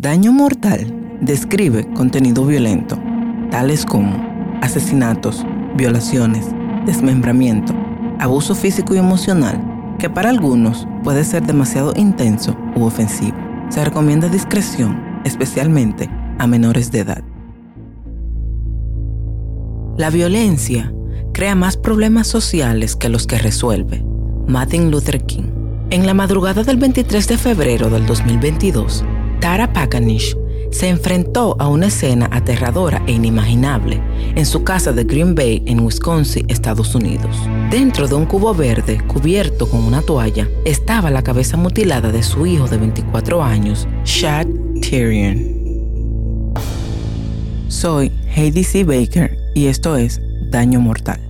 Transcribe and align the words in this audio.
Daño 0.00 0.32
mortal 0.32 1.18
describe 1.20 1.84
contenido 1.92 2.46
violento, 2.46 2.96
tales 3.50 3.84
como 3.84 4.12
asesinatos, 4.62 5.44
violaciones, 5.76 6.46
desmembramiento, 6.86 7.74
abuso 8.20 8.54
físico 8.54 8.94
y 8.94 8.98
emocional, 8.98 9.60
que 9.98 10.08
para 10.08 10.30
algunos 10.30 10.86
puede 11.02 11.24
ser 11.24 11.44
demasiado 11.44 11.94
intenso 11.96 12.56
u 12.76 12.84
ofensivo. 12.84 13.36
Se 13.70 13.84
recomienda 13.84 14.28
discreción, 14.28 15.20
especialmente 15.24 16.08
a 16.38 16.46
menores 16.46 16.92
de 16.92 17.00
edad. 17.00 17.24
La 19.96 20.10
violencia 20.10 20.94
crea 21.34 21.56
más 21.56 21.76
problemas 21.76 22.28
sociales 22.28 22.94
que 22.94 23.08
los 23.08 23.26
que 23.26 23.38
resuelve. 23.38 24.04
Martin 24.46 24.92
Luther 24.92 25.24
King. 25.26 25.50
En 25.90 26.06
la 26.06 26.14
madrugada 26.14 26.62
del 26.62 26.76
23 26.76 27.26
de 27.26 27.36
febrero 27.36 27.90
del 27.90 28.06
2022, 28.06 29.04
Tara 29.40 29.72
Paganish 29.72 30.36
se 30.70 30.88
enfrentó 30.88 31.56
a 31.58 31.68
una 31.68 31.86
escena 31.86 32.28
aterradora 32.32 33.02
e 33.06 33.12
inimaginable 33.12 34.02
en 34.34 34.44
su 34.44 34.64
casa 34.64 34.92
de 34.92 35.04
Green 35.04 35.34
Bay 35.34 35.62
en 35.66 35.80
Wisconsin, 35.80 36.44
Estados 36.48 36.94
Unidos. 36.94 37.36
Dentro 37.70 38.08
de 38.08 38.14
un 38.14 38.26
cubo 38.26 38.54
verde 38.54 39.00
cubierto 39.06 39.68
con 39.68 39.84
una 39.84 40.02
toalla 40.02 40.48
estaba 40.64 41.10
la 41.10 41.22
cabeza 41.22 41.56
mutilada 41.56 42.10
de 42.10 42.22
su 42.22 42.46
hijo 42.46 42.66
de 42.66 42.78
24 42.78 43.42
años, 43.42 43.86
Shad 44.04 44.46
Tyrion. 44.80 46.54
Soy 47.68 48.12
Heidi 48.34 48.64
C. 48.64 48.84
Baker 48.84 49.38
y 49.54 49.66
esto 49.66 49.96
es 49.96 50.20
Daño 50.50 50.80
Mortal. 50.80 51.27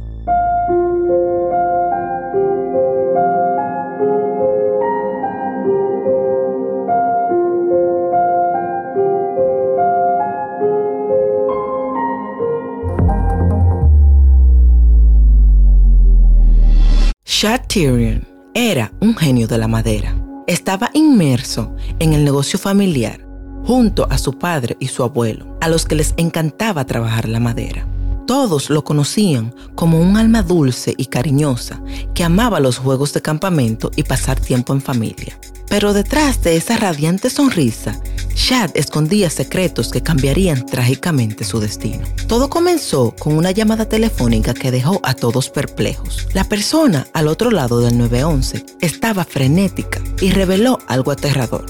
Madera. 19.68 20.16
Estaba 20.46 20.90
inmerso 20.94 21.74
en 21.98 22.14
el 22.14 22.24
negocio 22.24 22.58
familiar 22.58 23.28
junto 23.64 24.08
a 24.10 24.18
su 24.18 24.38
padre 24.38 24.76
y 24.80 24.88
su 24.88 25.02
abuelo, 25.02 25.58
a 25.60 25.68
los 25.68 25.84
que 25.84 25.94
les 25.94 26.14
encantaba 26.16 26.86
trabajar 26.86 27.28
la 27.28 27.38
madera. 27.38 27.86
Todos 28.26 28.70
lo 28.70 28.84
conocían 28.84 29.54
como 29.74 30.00
un 30.00 30.16
alma 30.16 30.42
dulce 30.42 30.94
y 30.96 31.06
cariñosa 31.06 31.82
que 32.14 32.24
amaba 32.24 32.60
los 32.60 32.78
juegos 32.78 33.12
de 33.12 33.22
campamento 33.22 33.90
y 33.96 34.02
pasar 34.02 34.40
tiempo 34.40 34.72
en 34.72 34.80
familia. 34.80 35.38
Pero 35.68 35.92
detrás 35.92 36.42
de 36.42 36.56
esa 36.56 36.76
radiante 36.76 37.30
sonrisa, 37.30 38.00
Shad 38.38 38.70
escondía 38.74 39.30
secretos 39.30 39.90
que 39.90 40.00
cambiarían 40.00 40.64
trágicamente 40.64 41.42
su 41.42 41.58
destino. 41.58 42.06
Todo 42.28 42.48
comenzó 42.48 43.12
con 43.18 43.36
una 43.36 43.50
llamada 43.50 43.86
telefónica 43.86 44.54
que 44.54 44.70
dejó 44.70 45.00
a 45.02 45.14
todos 45.14 45.50
perplejos. 45.50 46.28
La 46.34 46.44
persona 46.44 47.08
al 47.12 47.26
otro 47.26 47.50
lado 47.50 47.80
del 47.80 47.98
911 47.98 48.64
estaba 48.80 49.24
frenética 49.24 50.00
y 50.20 50.30
reveló 50.30 50.78
algo 50.86 51.10
aterrador. 51.10 51.66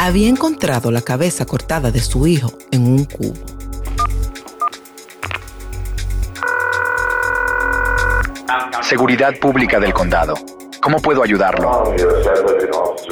Había 0.00 0.28
encontrado 0.28 0.90
la 0.90 1.02
cabeza 1.02 1.46
cortada 1.46 1.92
de 1.92 2.00
su 2.00 2.26
hijo 2.26 2.52
en 2.72 2.86
un 2.88 3.04
cubo. 3.04 3.34
Seguridad 8.82 9.38
Pública 9.38 9.78
del 9.78 9.92
Condado. 9.92 10.34
¿Cómo 10.88 11.02
puedo 11.02 11.22
ayudarlo? 11.22 11.94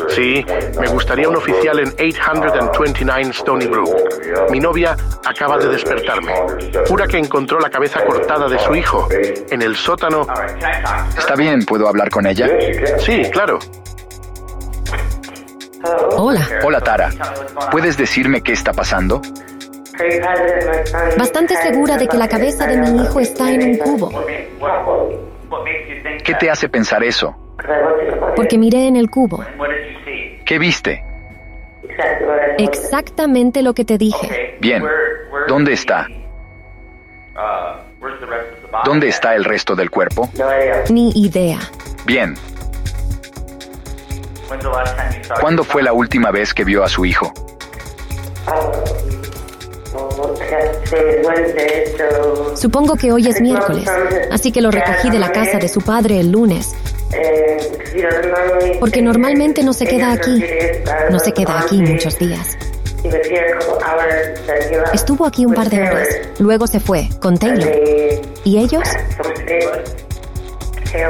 Sí, 0.09 0.43
me 0.81 0.89
gustaría 0.89 1.29
un 1.29 1.37
oficial 1.37 1.79
en 1.79 1.89
829 1.89 3.31
Stony 3.33 3.67
Brook. 3.67 3.95
Mi 4.51 4.61
novia 4.61 4.97
acaba 5.23 5.59
de 5.59 5.69
despertarme. 5.69 6.33
Jura 6.89 7.07
que 7.07 7.19
encontró 7.19 7.61
la 7.61 7.69
cabeza 7.69 8.03
cortada 8.03 8.49
de 8.49 8.59
su 8.61 8.75
hijo 8.75 9.07
en 9.51 9.61
el 9.61 9.77
sótano. 9.77 10.27
Está 11.19 11.35
bien, 11.35 11.67
¿puedo 11.67 11.87
hablar 11.87 12.09
con 12.09 12.27
ella? 12.27 12.49
Sí, 12.99 13.25
claro. 13.31 13.59
Hola. 16.17 16.49
Hola, 16.65 16.81
Tara. 16.81 17.11
¿Puedes 17.71 17.99
decirme 17.99 18.41
qué 18.41 18.53
está 18.53 18.73
pasando? 18.73 19.21
Bastante 21.19 21.57
segura 21.57 21.99
de 21.99 22.09
que 22.09 22.17
la 22.17 22.27
cabeza 22.27 22.67
de 22.67 22.79
mi 22.79 23.03
hijo 23.03 23.21
está 23.21 23.51
en 23.51 23.63
un 23.65 23.77
cubo. 23.77 24.25
¿Qué 26.25 26.35
te 26.37 26.51
hace 26.51 26.71
pensar 26.71 27.05
eso? 27.05 27.37
Porque 28.35 28.59
miré 28.59 28.87
en 28.87 28.97
el 28.97 29.11
cubo. 29.11 29.45
¿Qué 30.45 30.59
viste? 30.59 31.03
Exactamente 32.59 33.63
lo 33.63 33.75
que 33.75 33.85
te 33.85 33.99
dije. 33.99 34.57
Bien. 34.61 34.85
¿Dónde 35.49 35.73
está? 35.73 36.07
¿Dónde 38.85 39.09
está 39.09 39.35
el 39.35 39.45
resto 39.45 39.75
del 39.75 39.91
cuerpo? 39.91 40.29
Ni 40.91 41.11
idea. 41.11 41.59
Bien. 42.05 42.35
¿Cuándo 45.41 45.65
fue 45.65 45.83
la 45.83 45.93
última 45.93 46.31
vez 46.31 46.55
que 46.55 46.65
vio 46.65 46.85
a 46.85 46.89
su 46.89 47.05
hijo? 47.05 47.33
Supongo 52.55 52.95
que 52.97 53.13
hoy 53.13 53.29
es 53.29 53.41
miércoles, 53.41 53.89
así 54.31 54.53
que 54.53 54.61
lo 54.61 54.71
recogí 54.71 55.11
de 55.11 55.19
la 55.19 55.33
casa 55.33 55.59
de 55.59 55.69
su 55.69 55.81
padre 55.81 56.21
el 56.21 56.31
lunes. 56.31 56.75
Porque 58.81 59.03
normalmente 59.03 59.63
no 59.63 59.73
se 59.73 59.87
queda 59.87 60.13
aquí. 60.13 60.43
No 61.11 61.19
se 61.19 61.33
queda 61.33 61.61
aquí 61.61 61.81
muchos 61.83 62.19
días. 62.19 62.57
Estuvo 64.93 65.27
aquí 65.27 65.47
un 65.47 65.55
par 65.55 65.71
de 65.71 65.83
horas. 65.83 66.09
Luego 66.39 66.67
se 66.67 66.81
fue 66.81 67.09
con 67.21 67.39
Taylor. 67.39 67.71
¿Y 68.45 68.59
ellos? 68.59 68.89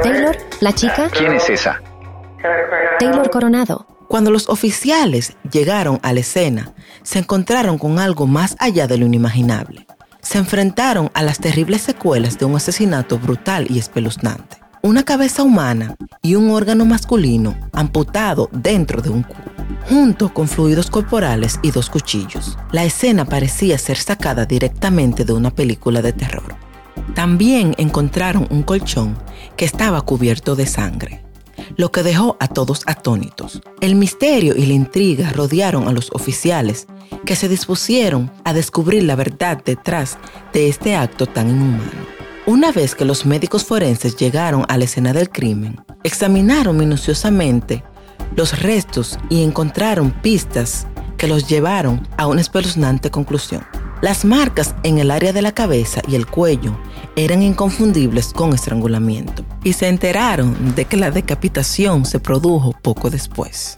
Taylor, 0.03 0.37
la 0.59 0.73
chica. 0.73 1.09
¿Quién 1.11 1.33
es 1.33 1.49
esa? 1.49 1.81
Taylor 2.99 3.29
Coronado. 3.29 3.85
Cuando 4.07 4.31
los 4.31 4.47
oficiales 4.47 5.35
llegaron 5.51 5.99
a 6.01 6.13
la 6.13 6.21
escena, 6.21 6.73
se 7.03 7.19
encontraron 7.19 7.77
con 7.77 7.99
algo 7.99 8.25
más 8.25 8.55
allá 8.59 8.87
de 8.87 8.97
lo 8.97 9.05
inimaginable. 9.05 9.85
Se 10.21 10.37
enfrentaron 10.37 11.11
a 11.13 11.23
las 11.23 11.39
terribles 11.39 11.81
secuelas 11.81 12.37
de 12.37 12.45
un 12.45 12.55
asesinato 12.55 13.17
brutal 13.17 13.67
y 13.69 13.79
espeluznante. 13.79 14.57
Una 14.87 15.03
cabeza 15.03 15.43
humana 15.43 15.97
y 16.21 16.35
un 16.35 16.49
órgano 16.49 16.85
masculino 16.85 17.57
amputado 17.73 18.49
dentro 18.53 19.01
de 19.01 19.09
un 19.09 19.23
cubo, 19.23 19.51
junto 19.89 20.33
con 20.33 20.47
fluidos 20.47 20.89
corporales 20.89 21.59
y 21.61 21.71
dos 21.71 21.89
cuchillos. 21.89 22.57
La 22.71 22.85
escena 22.85 23.25
parecía 23.25 23.77
ser 23.79 23.97
sacada 23.97 24.45
directamente 24.45 25.25
de 25.25 25.33
una 25.33 25.51
película 25.51 26.01
de 26.01 26.13
terror. 26.13 26.55
También 27.15 27.75
encontraron 27.77 28.47
un 28.49 28.63
colchón 28.63 29.17
que 29.57 29.65
estaba 29.65 29.99
cubierto 29.99 30.55
de 30.55 30.65
sangre 30.65 31.21
lo 31.75 31.91
que 31.91 32.01
dejó 32.01 32.37
a 32.39 32.47
todos 32.47 32.83
atónitos. 32.85 33.61
El 33.81 33.95
misterio 33.95 34.55
y 34.55 34.67
la 34.67 34.73
intriga 34.73 35.31
rodearon 35.33 35.89
a 35.89 35.91
los 35.91 36.11
oficiales, 36.13 36.87
que 37.25 37.35
se 37.35 37.49
dispusieron 37.49 38.31
a 38.45 38.53
descubrir 38.53 39.03
la 39.03 39.17
verdad 39.17 39.61
detrás 39.65 40.17
de 40.53 40.69
este 40.69 40.95
acto 40.95 41.25
tan 41.25 41.49
inhumano. 41.49 42.16
Una 42.47 42.71
vez 42.71 42.95
que 42.95 43.03
los 43.03 43.25
médicos 43.25 43.65
forenses 43.65 44.15
llegaron 44.15 44.63
a 44.69 44.77
la 44.77 44.85
escena 44.85 45.11
del 45.11 45.29
crimen, 45.29 45.81
examinaron 46.05 46.77
minuciosamente 46.77 47.83
los 48.37 48.61
restos 48.61 49.19
y 49.29 49.43
encontraron 49.43 50.11
pistas 50.11 50.87
que 51.17 51.27
los 51.27 51.49
llevaron 51.49 52.07
a 52.15 52.25
una 52.25 52.39
espeluznante 52.39 53.11
conclusión. 53.11 53.65
Las 54.01 54.23
marcas 54.23 54.75
en 54.83 54.97
el 54.97 55.11
área 55.11 55.33
de 55.33 55.41
la 55.41 55.51
cabeza 55.51 56.01
y 56.07 56.15
el 56.15 56.25
cuello 56.25 56.79
eran 57.17 57.43
inconfundibles 57.43 58.31
con 58.31 58.53
estrangulamiento 58.53 59.43
y 59.65 59.73
se 59.73 59.89
enteraron 59.89 60.73
de 60.73 60.85
que 60.85 60.95
la 60.95 61.11
decapitación 61.11 62.05
se 62.05 62.21
produjo 62.21 62.71
poco 62.81 63.09
después. 63.09 63.77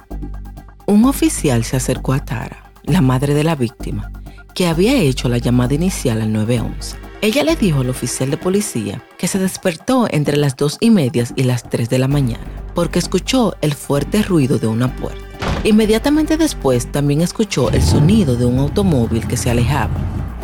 Un 0.86 1.06
oficial 1.06 1.63
se 1.63 1.75
acercó 1.75 2.13
a 2.13 2.24
Tara, 2.24 2.72
la 2.84 3.01
madre 3.01 3.34
de 3.34 3.44
la 3.44 3.56
víctima, 3.56 4.12
que 4.54 4.68
había 4.68 4.95
hecho 4.95 5.27
la 5.27 5.39
llamada 5.39 5.74
inicial 5.74 6.22
al 6.22 6.31
911. 6.31 7.08
Ella 7.21 7.44
le 7.44 7.57
dijo 7.57 7.81
al 7.81 7.89
oficial 7.89 8.31
de 8.31 8.38
policía 8.38 9.04
que 9.18 9.27
se 9.27 9.39
despertó 9.39 10.07
entre 10.10 10.38
las 10.38 10.56
dos 10.56 10.77
y 10.80 10.89
medias 10.89 11.33
y 11.36 11.44
las 11.44 11.63
3 11.69 11.89
de 11.89 12.00
la 12.00 12.07
mañana 12.07 12.60
porque 12.74 13.00
escuchó 13.00 13.56
el 13.60 13.74
fuerte 13.74 14.24
ruido 14.24 14.57
de 14.57 14.68
una 14.68 14.95
puerta. 14.95 15.19
Inmediatamente 15.66 16.38
después 16.38 16.89
también 16.89 17.19
escuchó 17.19 17.69
el 17.71 17.81
sonido 17.81 18.38
de 18.38 18.45
un 18.45 18.57
automóvil 18.57 19.27
que 19.27 19.36
se 19.36 19.50
alejaba. 19.50 19.92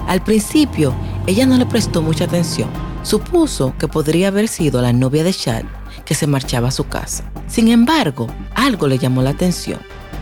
Al 0.06 0.22
principio, 0.22 0.94
ella 1.28 1.46
no 1.46 1.58
le 1.58 1.66
prestó 1.66 2.02
mucha 2.02 2.26
atención. 2.26 2.70
Supuso 3.04 3.74
que 3.80 3.88
podría 3.88 4.28
haber 4.28 4.50
sido 4.50 4.82
la 4.82 4.92
novia 4.92 5.24
de 5.24 5.34
Chad 5.34 5.64
que 6.04 6.14
se 6.14 6.28
marchaba 6.28 6.68
a 6.68 6.72
su 6.72 6.90
casa. 6.90 7.24
Sin 7.48 7.70
embargo, 7.70 8.28
algo 8.54 8.88
le 8.88 8.98
llamó 8.98 9.22
la 9.22 9.30
atención. 9.30 9.80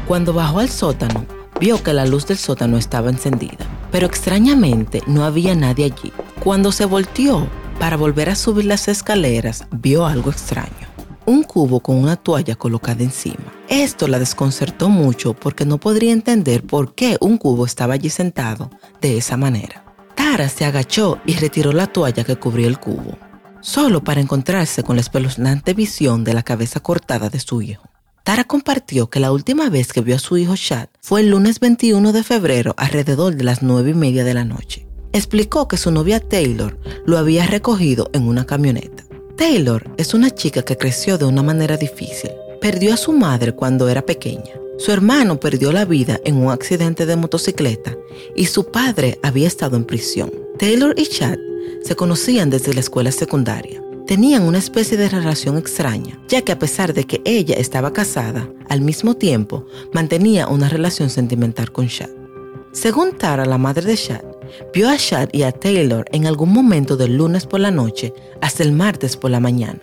Cuando 0.08 0.34
bajó 0.34 0.60
al 0.60 0.70
sótano, 0.70 1.26
vio 1.60 1.82
que 1.82 1.94
la 1.94 2.06
luz 2.06 2.28
del 2.28 2.38
sótano 2.38 2.78
estaba 2.78 3.10
encendida, 3.10 3.66
pero 3.92 4.06
extrañamente 4.06 5.02
no 5.08 5.24
había 5.24 5.56
nadie 5.56 5.86
allí. 5.86 6.14
Cuando 6.42 6.72
se 6.72 6.86
volteó 6.86 7.48
para 7.80 7.98
volver 7.98 8.30
a 8.30 8.36
subir 8.36 8.66
las 8.66 8.88
escaleras, 8.88 9.66
vio 9.72 10.06
algo 10.06 10.30
extraño. 10.30 10.88
Un 11.26 11.44
cubo 11.44 11.80
con 11.80 11.96
una 11.96 12.18
toalla 12.18 12.56
colocada 12.56 13.04
encima. 13.04 13.54
Esto 13.70 14.08
la 14.08 14.20
desconcertó 14.20 14.90
mucho 14.90 15.34
porque 15.34 15.66
no 15.66 15.78
podría 15.78 16.12
entender 16.12 16.64
por 16.64 16.96
qué 16.96 17.18
un 17.22 17.38
cubo 17.38 17.66
estaba 17.66 17.94
allí 17.94 18.10
sentado 18.10 18.70
de 19.00 19.18
esa 19.18 19.38
manera. 19.38 19.86
Tara 20.16 20.50
se 20.50 20.66
agachó 20.66 21.20
y 21.26 21.36
retiró 21.36 21.72
la 21.72 21.88
toalla 21.88 22.26
que 22.26 22.36
cubría 22.36 22.68
el 22.68 22.80
cubo, 22.80 23.18
solo 23.62 24.04
para 24.04 24.20
encontrarse 24.20 24.84
con 24.84 24.98
la 24.98 25.02
espeluznante 25.02 25.74
visión 25.74 26.26
de 26.26 26.34
la 26.34 26.44
cabeza 26.44 26.82
cortada 26.82 27.30
de 27.30 27.40
su 27.40 27.62
hijo. 27.62 27.90
Tara 28.24 28.44
compartió 28.44 29.10
que 29.10 29.20
la 29.20 29.32
última 29.32 29.70
vez 29.70 29.94
que 29.94 30.02
vio 30.02 30.16
a 30.16 30.20
su 30.20 30.38
hijo 30.38 30.56
Chad 30.56 30.88
fue 31.02 31.22
el 31.22 31.30
lunes 31.30 31.60
21 31.60 32.12
de 32.12 32.24
febrero 32.24 32.74
alrededor 32.78 33.36
de 33.36 33.44
las 33.44 33.62
nueve 33.62 33.92
y 33.92 33.94
media 33.94 34.24
de 34.24 34.34
la 34.34 34.46
noche. 34.46 34.88
Explicó 35.14 35.68
que 35.68 35.78
su 35.78 35.92
novia 35.92 36.20
Taylor 36.20 36.76
lo 37.06 37.20
había 37.20 37.46
recogido 37.46 38.10
en 38.14 38.28
una 38.28 38.46
camioneta. 38.46 39.04
Taylor 39.38 39.92
es 39.98 40.16
una 40.16 40.32
chica 40.32 40.64
que 40.64 40.76
creció 40.76 41.20
de 41.20 41.26
una 41.26 41.44
manera 41.44 41.78
difícil. 41.78 42.32
Perdió 42.60 42.96
a 42.96 42.98
su 42.98 43.14
madre 43.14 43.54
cuando 43.54 43.88
era 43.90 44.04
pequeña. 44.04 44.54
Su 44.80 44.92
hermano 44.92 45.40
perdió 45.40 45.72
la 45.72 45.86
vida 45.86 46.20
en 46.26 46.38
un 46.38 46.52
accidente 46.52 47.06
de 47.06 47.16
motocicleta 47.16 47.96
y 48.36 48.48
su 48.48 48.72
padre 48.72 49.20
había 49.22 49.48
estado 49.48 49.78
en 49.78 49.86
prisión. 49.86 50.32
Taylor 50.58 50.96
y 50.98 51.06
Chad 51.06 51.38
se 51.84 51.96
conocían 51.96 52.50
desde 52.50 52.74
la 52.74 52.80
escuela 52.80 53.12
secundaria. 53.12 53.84
Tenían 54.08 54.42
una 54.42 54.58
especie 54.58 54.98
de 54.98 55.10
relación 55.10 55.60
extraña, 55.60 56.20
ya 56.28 56.42
que 56.42 56.52
a 56.52 56.60
pesar 56.60 56.94
de 56.94 57.04
que 57.04 57.22
ella 57.24 57.56
estaba 57.56 57.94
casada, 57.94 58.50
al 58.68 58.82
mismo 58.82 59.14
tiempo 59.14 59.68
mantenía 59.94 60.48
una 60.48 60.70
relación 60.70 61.12
sentimental 61.12 61.72
con 61.72 61.88
Chad. 61.88 62.10
Según 62.72 63.16
Tara, 63.16 63.46
la 63.46 63.60
madre 63.60 63.86
de 63.86 63.96
Chad, 63.96 64.24
vio 64.74 64.90
a 64.90 64.98
Chad 64.98 65.30
y 65.32 65.44
a 65.44 65.52
Taylor 65.52 66.06
en 66.12 66.28
algún 66.28 66.54
momento 66.54 66.98
del 66.98 67.18
lunes 67.18 67.46
por 67.46 67.60
la 67.60 67.72
noche 67.72 68.14
hasta 68.42 68.64
el 68.64 68.72
martes 68.72 69.18
por 69.18 69.32
la 69.32 69.40
mañana, 69.40 69.80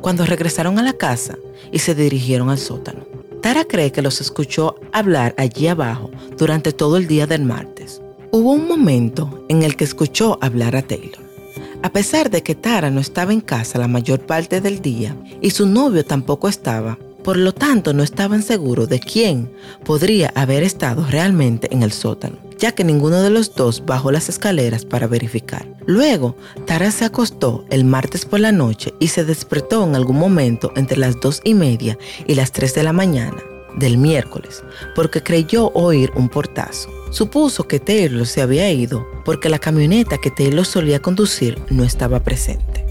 cuando 0.00 0.26
regresaron 0.26 0.78
a 0.78 0.82
la 0.82 0.92
casa 0.92 1.38
y 1.72 1.78
se 1.78 1.94
dirigieron 1.94 2.50
al 2.50 2.58
sótano. 2.58 3.04
Tara 3.40 3.64
cree 3.64 3.92
que 3.92 4.02
los 4.02 4.20
escuchó 4.20 4.76
hablar 4.92 5.34
allí 5.36 5.66
abajo 5.66 6.10
durante 6.38 6.72
todo 6.72 6.96
el 6.96 7.06
día 7.06 7.26
del 7.26 7.44
martes. 7.44 8.00
Hubo 8.30 8.52
un 8.52 8.66
momento 8.66 9.44
en 9.48 9.62
el 9.62 9.76
que 9.76 9.84
escuchó 9.84 10.38
hablar 10.40 10.76
a 10.76 10.82
Taylor. 10.82 11.22
A 11.82 11.92
pesar 11.92 12.30
de 12.30 12.42
que 12.42 12.54
Tara 12.54 12.90
no 12.90 13.00
estaba 13.00 13.34
en 13.34 13.42
casa 13.42 13.78
la 13.78 13.86
mayor 13.86 14.20
parte 14.20 14.62
del 14.62 14.80
día 14.80 15.14
y 15.42 15.50
su 15.50 15.66
novio 15.66 16.04
tampoco 16.06 16.48
estaba, 16.48 16.98
por 17.22 17.36
lo 17.36 17.52
tanto 17.52 17.92
no 17.92 18.02
estaban 18.02 18.42
seguros 18.42 18.88
de 18.88 19.00
quién 19.00 19.52
podría 19.84 20.32
haber 20.34 20.62
estado 20.62 21.04
realmente 21.08 21.68
en 21.70 21.82
el 21.82 21.92
sótano, 21.92 22.36
ya 22.58 22.72
que 22.72 22.84
ninguno 22.84 23.22
de 23.22 23.30
los 23.30 23.54
dos 23.54 23.84
bajó 23.84 24.10
las 24.12 24.28
escaleras 24.28 24.84
para 24.84 25.06
verificar. 25.06 25.66
Luego, 25.86 26.36
Tara 26.66 26.90
se 26.90 27.04
acostó 27.04 27.64
el 27.70 27.84
martes 27.84 28.24
por 28.24 28.40
la 28.40 28.52
noche 28.52 28.94
y 29.00 29.08
se 29.08 29.24
despertó 29.24 29.84
en 29.84 29.94
algún 29.94 30.18
momento 30.18 30.72
entre 30.76 30.96
las 30.96 31.20
dos 31.20 31.40
y 31.44 31.54
media 31.54 31.98
y 32.26 32.34
las 32.34 32.52
tres 32.52 32.74
de 32.74 32.82
la 32.82 32.92
mañana 32.92 33.42
del 33.76 33.98
miércoles, 33.98 34.62
porque 34.94 35.22
creyó 35.22 35.70
oír 35.74 36.10
un 36.14 36.28
portazo. 36.28 36.90
Supuso 37.10 37.66
que 37.68 37.80
Taylor 37.80 38.26
se 38.26 38.42
había 38.42 38.70
ido 38.70 39.06
porque 39.24 39.48
la 39.48 39.58
camioneta 39.58 40.18
que 40.18 40.30
Taylor 40.30 40.64
solía 40.64 41.00
conducir 41.00 41.60
no 41.70 41.84
estaba 41.84 42.20
presente. 42.20 42.84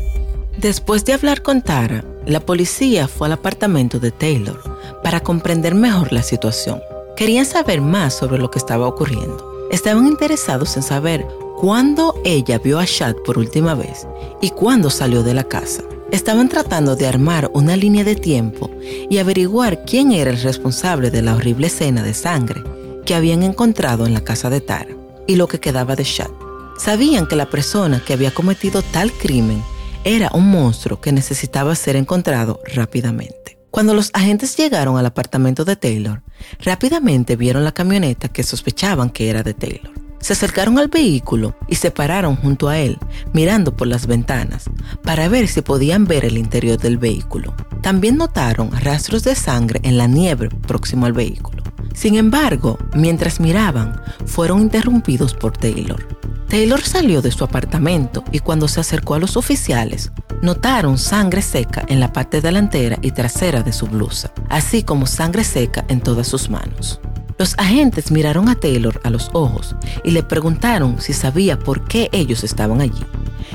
Después 0.58 1.04
de 1.04 1.14
hablar 1.14 1.42
con 1.42 1.62
Tara, 1.62 2.06
la 2.26 2.40
policía 2.40 3.08
fue 3.08 3.28
al 3.28 3.34
apartamento 3.34 4.00
de 4.00 4.12
Taylor 4.12 4.62
para 5.04 5.20
comprender 5.20 5.76
mejor 5.76 6.14
la 6.14 6.24
situación. 6.24 6.82
Querían 7.18 7.46
saber 7.46 7.82
más 7.82 8.14
sobre 8.14 8.40
lo 8.40 8.50
que 8.50 8.60
estaba 8.60 8.88
ocurriendo. 8.88 9.53
Estaban 9.74 10.06
interesados 10.06 10.78
en 10.78 10.84
saber 10.84 11.26
cuándo 11.58 12.14
ella 12.24 12.60
vio 12.60 12.78
a 12.78 12.86
Chad 12.86 13.16
por 13.26 13.40
última 13.40 13.74
vez 13.74 14.08
y 14.40 14.52
cuándo 14.52 14.92
salió 14.92 15.24
de 15.24 15.34
la 15.34 15.46
casa. 15.46 15.82
Estaban 16.12 16.48
tratando 16.48 16.96
de 16.96 17.08
armar 17.08 17.50
una 17.56 17.76
línea 17.76 18.04
de 18.04 18.16
tiempo 18.16 18.70
y 19.10 19.18
averiguar 19.18 19.84
quién 19.84 20.12
era 20.12 20.30
el 20.30 20.40
responsable 20.40 21.10
de 21.10 21.24
la 21.24 21.34
horrible 21.34 21.66
escena 21.66 22.04
de 22.04 22.14
sangre 22.14 22.64
que 23.04 23.16
habían 23.16 23.42
encontrado 23.42 24.06
en 24.06 24.14
la 24.14 24.24
casa 24.24 24.52
de 24.52 24.62
Tara 24.62 24.96
y 25.26 25.38
lo 25.38 25.48
que 25.48 25.60
quedaba 25.60 25.96
de 25.96 26.04
Chad. 26.04 26.30
Sabían 26.78 27.26
que 27.26 27.36
la 27.36 27.50
persona 27.50 28.00
que 28.00 28.14
había 28.14 28.32
cometido 28.32 28.84
tal 28.84 29.12
crimen 29.12 29.64
era 30.04 30.30
un 30.36 30.52
monstruo 30.52 31.02
que 31.02 31.12
necesitaba 31.12 31.74
ser 31.74 31.96
encontrado 31.96 32.60
rápidamente. 32.76 33.58
Cuando 33.74 33.96
los 33.96 34.12
agentes 34.14 34.56
llegaron 34.56 34.98
al 35.00 35.06
apartamento 35.08 35.66
de 35.66 35.76
Taylor, 35.76 36.22
rápidamente 36.60 37.36
vieron 37.36 37.64
la 37.64 37.72
camioneta 37.72 38.28
que 38.28 38.44
sospechaban 38.44 39.10
que 39.10 39.32
era 39.32 39.42
de 39.42 39.56
Taylor. 39.56 39.92
Se 40.20 40.34
acercaron 40.34 40.78
al 40.78 40.90
vehículo 40.90 41.56
y 41.68 41.74
se 41.74 41.90
pararon 41.90 42.36
junto 42.36 42.70
a 42.70 42.78
él, 42.78 43.00
mirando 43.34 43.76
por 43.76 43.88
las 43.88 44.06
ventanas, 44.06 44.66
para 45.02 45.28
ver 45.28 45.48
si 45.48 45.64
podían 45.64 46.06
ver 46.06 46.24
el 46.24 46.38
interior 46.38 46.78
del 46.78 47.00
vehículo. 47.00 47.56
También 47.82 48.18
notaron 48.18 48.70
rastros 48.80 49.24
de 49.24 49.34
sangre 49.34 49.80
en 49.82 49.98
la 49.98 50.06
nieve 50.06 50.50
próximo 50.50 51.08
al 51.08 51.14
vehículo. 51.14 51.64
Sin 51.96 52.14
embargo, 52.14 52.78
mientras 52.94 53.40
miraban, 53.40 54.00
fueron 54.28 54.62
interrumpidos 54.62 55.34
por 55.34 55.58
Taylor. 55.58 56.08
Taylor 56.48 56.84
salió 56.84 57.24
de 57.24 57.32
su 57.32 57.44
apartamento 57.44 58.24
y 58.32 58.38
cuando 58.38 58.68
se 58.68 58.80
acercó 58.80 59.16
a 59.16 59.20
los 59.20 59.36
oficiales, 59.36 60.12
notaron 60.44 60.98
sangre 60.98 61.42
seca 61.42 61.86
en 61.88 62.02
la 62.02 62.12
parte 62.12 62.42
delantera 62.42 63.00
y 63.02 63.12
trasera 63.12 63.64
de 63.64 63.72
su 63.72 63.88
blusa, 63.88 64.30
así 64.50 64.84
como 64.84 65.08
sangre 65.08 65.46
seca 65.46 65.86
en 65.88 66.02
todas 66.02 66.28
sus 66.28 66.50
manos. 66.50 67.00
Los 67.38 67.58
agentes 67.58 68.12
miraron 68.12 68.50
a 68.50 68.56
Taylor 68.56 69.00
a 69.06 69.10
los 69.10 69.30
ojos 69.32 69.74
y 70.04 70.12
le 70.12 70.22
preguntaron 70.22 71.00
si 71.00 71.14
sabía 71.14 71.58
por 71.58 71.86
qué 71.86 72.10
ellos 72.12 72.44
estaban 72.44 72.82
allí. 72.82 73.06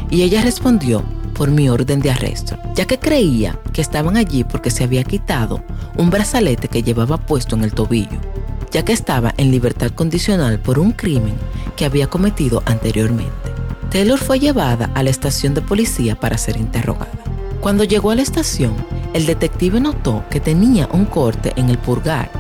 Y 0.09 0.23
ella 0.23 0.43
respondió 0.43 1.05
por 1.35 1.51
mi 1.51 1.69
orden 1.69 2.01
de 2.01 2.11
arresto, 2.11 2.57
ya 2.75 2.87
que 2.87 2.99
creía 2.99 3.61
que 3.75 3.83
estaban 3.83 4.17
allí 4.17 4.43
porque 4.43 4.71
se 4.71 4.83
había 4.83 5.05
quitado 5.05 5.63
un 5.99 6.09
brazalete 6.09 6.69
que 6.69 6.83
llevaba 6.83 7.19
puesto 7.19 7.55
en 7.55 7.65
el 7.65 7.75
tobillo, 7.75 8.19
ya 8.73 8.83
que 8.83 8.95
estaba 8.95 9.35
en 9.37 9.51
libertad 9.51 9.91
condicional 9.91 10.59
por 10.59 10.79
un 10.79 10.93
crimen 10.93 11.35
que 11.77 11.85
había 11.85 12.07
cometido 12.07 12.63
anteriormente. 12.65 13.58
Taylor 13.91 14.19
fue 14.19 14.39
llevada 14.39 14.91
a 14.95 15.03
la 15.03 15.11
estación 15.11 15.55
de 15.55 15.63
policía 15.63 16.19
para 16.19 16.37
ser 16.37 16.57
interrogada. 16.59 17.11
Cuando 17.61 17.85
llegó 17.85 18.11
a 18.11 18.15
la 18.15 18.23
estación, 18.23 18.75
el 19.15 19.25
detective 19.25 19.81
notó 19.81 20.25
que 20.31 20.41
tenía 20.41 20.89
un 20.93 21.07
corte 21.07 21.53
en 21.57 21.71
el 21.71 21.79
pulgar 21.79 22.31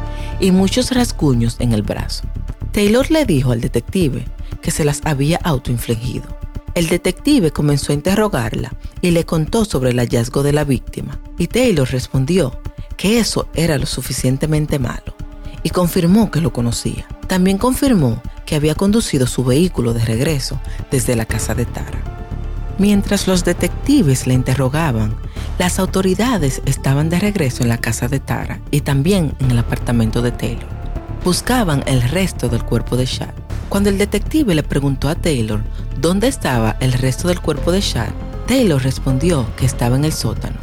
y 0.40 0.50
muchos 0.50 0.90
rasguños 0.90 1.56
en 1.58 1.72
el 1.72 1.82
brazo. 1.82 2.24
Taylor 2.72 3.10
le 3.10 3.24
dijo 3.24 3.52
al 3.52 3.60
detective 3.60 4.26
que 4.60 4.70
se 4.70 4.84
las 4.84 5.00
había 5.04 5.38
autoinfligido. 5.42 6.26
El 6.74 6.88
detective 6.88 7.50
comenzó 7.50 7.92
a 7.92 7.94
interrogarla 7.94 8.72
y 9.00 9.10
le 9.10 9.24
contó 9.24 9.64
sobre 9.64 9.90
el 9.90 9.98
hallazgo 9.98 10.42
de 10.42 10.52
la 10.52 10.64
víctima, 10.64 11.18
y 11.38 11.46
Taylor 11.48 11.88
respondió 11.90 12.60
que 12.96 13.18
eso 13.18 13.48
era 13.54 13.78
lo 13.78 13.86
suficientemente 13.86 14.78
malo, 14.78 15.16
y 15.62 15.70
confirmó 15.70 16.30
que 16.30 16.40
lo 16.40 16.52
conocía. 16.52 17.08
También 17.26 17.58
confirmó 17.58 18.22
que 18.48 18.56
había 18.56 18.74
conducido 18.74 19.26
su 19.26 19.44
vehículo 19.44 19.92
de 19.92 20.02
regreso 20.02 20.58
desde 20.90 21.14
la 21.14 21.26
casa 21.26 21.54
de 21.54 21.66
Tara. 21.66 22.00
Mientras 22.78 23.28
los 23.28 23.44
detectives 23.44 24.26
le 24.26 24.32
interrogaban, 24.32 25.14
las 25.58 25.78
autoridades 25.78 26.62
estaban 26.64 27.10
de 27.10 27.20
regreso 27.20 27.62
en 27.62 27.68
la 27.68 27.76
casa 27.76 28.08
de 28.08 28.20
Tara 28.20 28.58
y 28.70 28.80
también 28.80 29.34
en 29.38 29.50
el 29.50 29.58
apartamento 29.58 30.22
de 30.22 30.32
Taylor. 30.32 30.66
Buscaban 31.22 31.84
el 31.86 32.00
resto 32.00 32.48
del 32.48 32.64
cuerpo 32.64 32.96
de 32.96 33.04
Chad. 33.04 33.34
Cuando 33.68 33.90
el 33.90 33.98
detective 33.98 34.54
le 34.54 34.62
preguntó 34.62 35.10
a 35.10 35.14
Taylor 35.14 35.60
dónde 36.00 36.28
estaba 36.28 36.78
el 36.80 36.94
resto 36.94 37.28
del 37.28 37.42
cuerpo 37.42 37.70
de 37.70 37.82
Chad, 37.82 38.08
Taylor 38.46 38.82
respondió 38.82 39.44
que 39.56 39.66
estaba 39.66 39.96
en 39.96 40.06
el 40.06 40.12
sótano. 40.14 40.56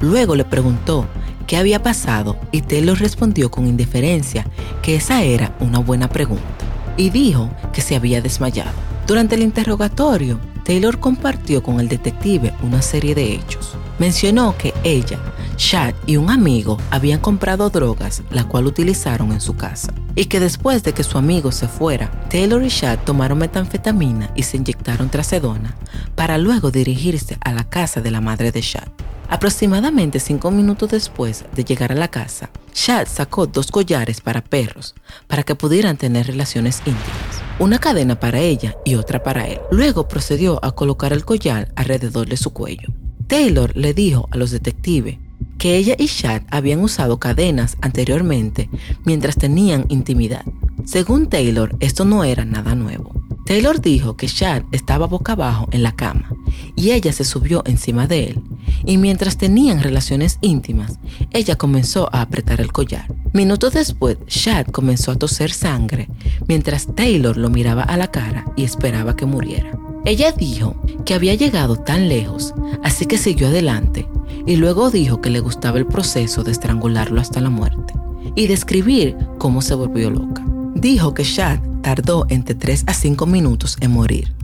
Luego 0.00 0.36
le 0.36 0.46
preguntó 0.46 1.06
qué 1.46 1.58
había 1.58 1.82
pasado 1.82 2.38
y 2.50 2.62
Taylor 2.62 2.98
respondió 2.98 3.50
con 3.50 3.66
indiferencia 3.66 4.46
que 4.80 4.96
esa 4.96 5.22
era 5.22 5.54
una 5.60 5.80
buena 5.80 6.08
pregunta 6.08 6.65
y 6.96 7.10
dijo 7.10 7.50
que 7.72 7.80
se 7.80 7.96
había 7.96 8.20
desmayado. 8.20 8.72
Durante 9.06 9.34
el 9.34 9.42
interrogatorio, 9.42 10.38
Taylor 10.64 10.98
compartió 10.98 11.62
con 11.62 11.78
el 11.78 11.88
detective 11.88 12.52
una 12.62 12.82
serie 12.82 13.14
de 13.14 13.34
hechos. 13.34 13.76
Mencionó 13.98 14.56
que 14.58 14.74
ella, 14.82 15.18
Chad 15.56 15.94
y 16.06 16.16
un 16.16 16.30
amigo 16.30 16.76
habían 16.90 17.20
comprado 17.20 17.70
drogas, 17.70 18.22
la 18.30 18.44
cual 18.44 18.66
utilizaron 18.66 19.32
en 19.32 19.40
su 19.40 19.56
casa, 19.56 19.94
y 20.14 20.26
que 20.26 20.40
después 20.40 20.82
de 20.82 20.92
que 20.92 21.04
su 21.04 21.16
amigo 21.18 21.52
se 21.52 21.68
fuera, 21.68 22.10
Taylor 22.28 22.62
y 22.62 22.68
Chad 22.68 22.98
tomaron 23.04 23.38
metanfetamina 23.38 24.30
y 24.34 24.42
se 24.42 24.56
inyectaron 24.56 25.08
trazedona 25.08 25.76
para 26.14 26.36
luego 26.36 26.70
dirigirse 26.70 27.38
a 27.40 27.52
la 27.52 27.64
casa 27.64 28.00
de 28.00 28.10
la 28.10 28.20
madre 28.20 28.52
de 28.52 28.60
Chad. 28.60 28.88
Aproximadamente 29.28 30.20
cinco 30.20 30.50
minutos 30.50 30.90
después 30.90 31.44
de 31.54 31.64
llegar 31.64 31.90
a 31.90 31.96
la 31.96 32.08
casa, 32.08 32.50
Chad 32.76 33.08
sacó 33.08 33.46
dos 33.46 33.70
collares 33.70 34.20
para 34.20 34.44
perros 34.44 34.94
para 35.26 35.42
que 35.42 35.54
pudieran 35.54 35.96
tener 35.96 36.26
relaciones 36.26 36.82
íntimas, 36.84 37.42
una 37.58 37.78
cadena 37.78 38.20
para 38.20 38.40
ella 38.40 38.76
y 38.84 38.96
otra 38.96 39.22
para 39.22 39.48
él. 39.48 39.60
Luego 39.70 40.06
procedió 40.08 40.62
a 40.62 40.72
colocar 40.72 41.14
el 41.14 41.24
collar 41.24 41.72
alrededor 41.74 42.28
de 42.28 42.36
su 42.36 42.52
cuello. 42.52 42.92
Taylor 43.28 43.74
le 43.74 43.94
dijo 43.94 44.28
a 44.30 44.36
los 44.36 44.50
detectives 44.50 45.18
que 45.56 45.76
ella 45.76 45.96
y 45.98 46.06
Chad 46.06 46.42
habían 46.50 46.80
usado 46.80 47.18
cadenas 47.18 47.78
anteriormente 47.80 48.68
mientras 49.06 49.36
tenían 49.36 49.86
intimidad. 49.88 50.44
Según 50.84 51.30
Taylor, 51.30 51.74
esto 51.80 52.04
no 52.04 52.24
era 52.24 52.44
nada 52.44 52.74
nuevo. 52.74 53.25
Taylor 53.46 53.80
dijo 53.80 54.16
que 54.16 54.26
Chad 54.26 54.64
estaba 54.72 55.06
boca 55.06 55.32
abajo 55.32 55.68
en 55.70 55.84
la 55.84 55.92
cama 55.92 56.32
y 56.74 56.90
ella 56.90 57.12
se 57.12 57.24
subió 57.24 57.62
encima 57.64 58.08
de 58.08 58.24
él 58.24 58.42
y 58.84 58.98
mientras 58.98 59.36
tenían 59.38 59.84
relaciones 59.84 60.38
íntimas, 60.40 60.98
ella 61.30 61.54
comenzó 61.54 62.08
a 62.12 62.22
apretar 62.22 62.60
el 62.60 62.72
collar. 62.72 63.06
Minutos 63.32 63.74
después, 63.74 64.18
Shad 64.26 64.66
comenzó 64.66 65.12
a 65.12 65.16
toser 65.16 65.52
sangre 65.52 66.08
mientras 66.48 66.92
Taylor 66.96 67.36
lo 67.36 67.48
miraba 67.48 67.82
a 67.84 67.96
la 67.96 68.08
cara 68.08 68.44
y 68.56 68.64
esperaba 68.64 69.14
que 69.14 69.26
muriera. 69.26 69.78
Ella 70.04 70.32
dijo 70.32 70.74
que 71.04 71.14
había 71.14 71.34
llegado 71.34 71.76
tan 71.76 72.08
lejos, 72.08 72.52
así 72.82 73.06
que 73.06 73.16
siguió 73.16 73.46
adelante 73.46 74.08
y 74.44 74.56
luego 74.56 74.90
dijo 74.90 75.20
que 75.20 75.30
le 75.30 75.38
gustaba 75.38 75.78
el 75.78 75.86
proceso 75.86 76.42
de 76.42 76.50
estrangularlo 76.50 77.20
hasta 77.20 77.40
la 77.40 77.50
muerte 77.50 77.94
y 78.34 78.48
describir 78.48 79.16
cómo 79.38 79.62
se 79.62 79.76
volvió 79.76 80.10
loca. 80.10 80.44
Dijo 80.74 81.14
que 81.14 81.22
Shad 81.22 81.60
tardó 81.86 82.26
entre 82.30 82.56
3 82.56 82.82
a 82.88 82.94
5 82.94 83.26
minutos 83.26 83.76
en 83.78 83.92
morir. 83.92 84.34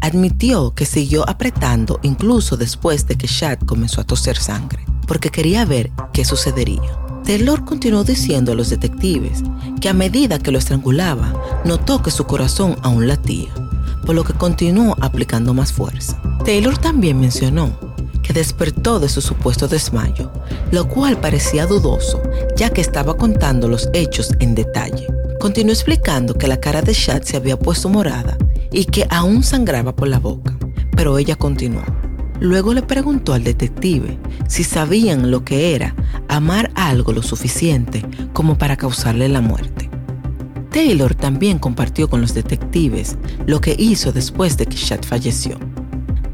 Admitió 0.00 0.72
que 0.74 0.86
siguió 0.86 1.28
apretando 1.28 2.00
incluso 2.02 2.56
después 2.56 3.06
de 3.06 3.16
que 3.16 3.26
Shad 3.26 3.58
comenzó 3.66 4.00
a 4.00 4.04
toser 4.04 4.38
sangre, 4.38 4.82
porque 5.06 5.28
quería 5.28 5.66
ver 5.66 5.92
qué 6.14 6.24
sucedería. 6.24 6.98
Taylor 7.22 7.66
continuó 7.66 8.02
diciendo 8.02 8.52
a 8.52 8.54
los 8.54 8.70
detectives 8.70 9.42
que 9.78 9.90
a 9.90 9.92
medida 9.92 10.38
que 10.38 10.50
lo 10.50 10.56
estrangulaba, 10.56 11.34
notó 11.66 12.02
que 12.02 12.10
su 12.10 12.24
corazón 12.24 12.78
aún 12.80 13.06
latía, 13.06 13.52
por 14.06 14.14
lo 14.14 14.24
que 14.24 14.32
continuó 14.32 14.96
aplicando 15.02 15.52
más 15.52 15.74
fuerza. 15.74 16.18
Taylor 16.46 16.78
también 16.78 17.20
mencionó 17.20 17.78
que 18.22 18.32
despertó 18.32 19.00
de 19.00 19.10
su 19.10 19.20
supuesto 19.20 19.68
desmayo, 19.68 20.32
lo 20.72 20.88
cual 20.88 21.20
parecía 21.20 21.66
dudoso, 21.66 22.22
ya 22.56 22.70
que 22.70 22.80
estaba 22.80 23.18
contando 23.18 23.68
los 23.68 23.90
hechos 23.92 24.30
en 24.38 24.54
detalle. 24.54 25.06
Continuó 25.46 25.72
explicando 25.74 26.34
que 26.34 26.48
la 26.48 26.58
cara 26.58 26.82
de 26.82 26.92
Chad 26.92 27.22
se 27.22 27.36
había 27.36 27.56
puesto 27.56 27.88
morada 27.88 28.36
y 28.72 28.84
que 28.84 29.06
aún 29.10 29.44
sangraba 29.44 29.94
por 29.94 30.08
la 30.08 30.18
boca, 30.18 30.58
pero 30.96 31.18
ella 31.18 31.36
continuó. 31.36 31.84
Luego 32.40 32.74
le 32.74 32.82
preguntó 32.82 33.32
al 33.32 33.44
detective 33.44 34.18
si 34.48 34.64
sabían 34.64 35.30
lo 35.30 35.44
que 35.44 35.76
era 35.76 35.94
amar 36.26 36.72
algo 36.74 37.12
lo 37.12 37.22
suficiente 37.22 38.04
como 38.32 38.58
para 38.58 38.76
causarle 38.76 39.28
la 39.28 39.40
muerte. 39.40 39.88
Taylor 40.72 41.14
también 41.14 41.60
compartió 41.60 42.10
con 42.10 42.20
los 42.20 42.34
detectives 42.34 43.16
lo 43.46 43.60
que 43.60 43.76
hizo 43.78 44.10
después 44.10 44.56
de 44.56 44.66
que 44.66 44.74
Chad 44.74 45.04
falleció. 45.04 45.60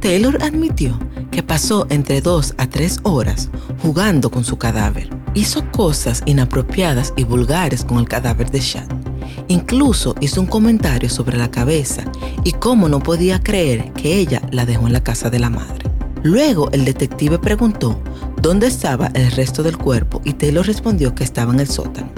Taylor 0.01 0.43
admitió 0.43 0.99
que 1.31 1.43
pasó 1.43 1.87
entre 1.91 2.23
dos 2.23 2.55
a 2.57 2.67
tres 2.67 2.99
horas 3.03 3.51
jugando 3.83 4.31
con 4.31 4.43
su 4.43 4.57
cadáver. 4.57 5.11
Hizo 5.35 5.71
cosas 5.71 6.23
inapropiadas 6.25 7.13
y 7.15 7.25
vulgares 7.25 7.85
con 7.85 7.99
el 7.99 8.09
cadáver 8.09 8.51
de 8.51 8.61
Chad. 8.61 9.02
Incluso 9.49 10.15
hizo 10.21 10.41
un 10.41 10.47
comentario 10.47 11.09
sobre 11.11 11.37
la 11.37 11.51
cabeza 11.51 12.05
y 12.45 12.53
cómo 12.53 12.89
no 12.89 13.01
podía 13.01 13.43
creer 13.43 13.93
que 13.93 14.17
ella 14.19 14.43
la 14.51 14.67
dejó 14.67 14.87
en 14.87 14.93
la 14.93 15.03
casa 15.03 15.31
de 15.31 15.39
la 15.39 15.51
madre. 15.51 15.91
Luego 16.23 16.71
el 16.73 16.85
detective 16.85 17.39
preguntó 17.39 18.01
dónde 18.41 18.69
estaba 18.69 19.09
el 19.15 19.31
resto 19.33 19.63
del 19.63 19.77
cuerpo 19.77 20.21
y 20.25 20.35
Taylor 20.35 20.67
respondió 20.67 21.15
que 21.15 21.25
estaba 21.25 21.53
en 21.53 21.61
el 21.61 21.69
sótano. 21.69 22.11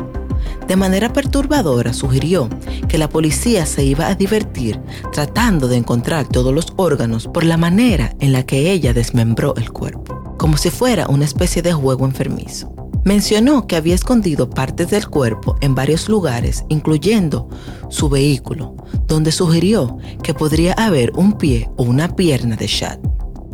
De 0.69 0.77
manera 0.77 1.13
perturbadora 1.13 1.93
sugirió 1.93 2.49
que 2.89 2.99
la 2.99 3.09
policía 3.09 3.67
se 3.67 3.85
iba 3.85 4.09
a 4.09 4.15
divertir 4.15 4.81
tratando 5.13 5.69
de 5.69 5.77
encontrar 5.77 6.27
todos 6.27 6.55
los 6.55 6.73
órganos 6.77 7.29
por 7.29 7.45
la 7.45 7.57
manera 7.57 8.15
en 8.21 8.33
la 8.33 8.45
que 8.45 8.73
ella 8.73 8.95
desmembró 8.95 9.55
el 9.57 9.71
cuerpo, 9.71 10.35
como 10.39 10.57
si 10.57 10.71
fuera 10.71 11.07
una 11.09 11.25
especie 11.25 11.61
de 11.61 11.73
juego 11.73 12.07
enfermizo. 12.07 12.84
Mencionó 13.05 13.67
que 13.67 13.77
había 13.77 13.95
escondido 13.95 14.49
partes 14.49 14.89
del 14.89 15.09
cuerpo 15.09 15.57
en 15.61 15.75
varios 15.75 16.09
lugares, 16.09 16.65
incluyendo 16.71 17.49
su 17.91 18.09
vehículo, 18.09 18.77
donde 19.07 19.31
sugirió 19.31 19.99
que 20.23 20.33
podría 20.33 20.73
haber 20.73 21.13
un 21.15 21.37
pie 21.37 21.69
o 21.77 21.83
una 21.83 22.17
pierna 22.17 22.57
de 22.57 22.67
Shad. 22.67 22.99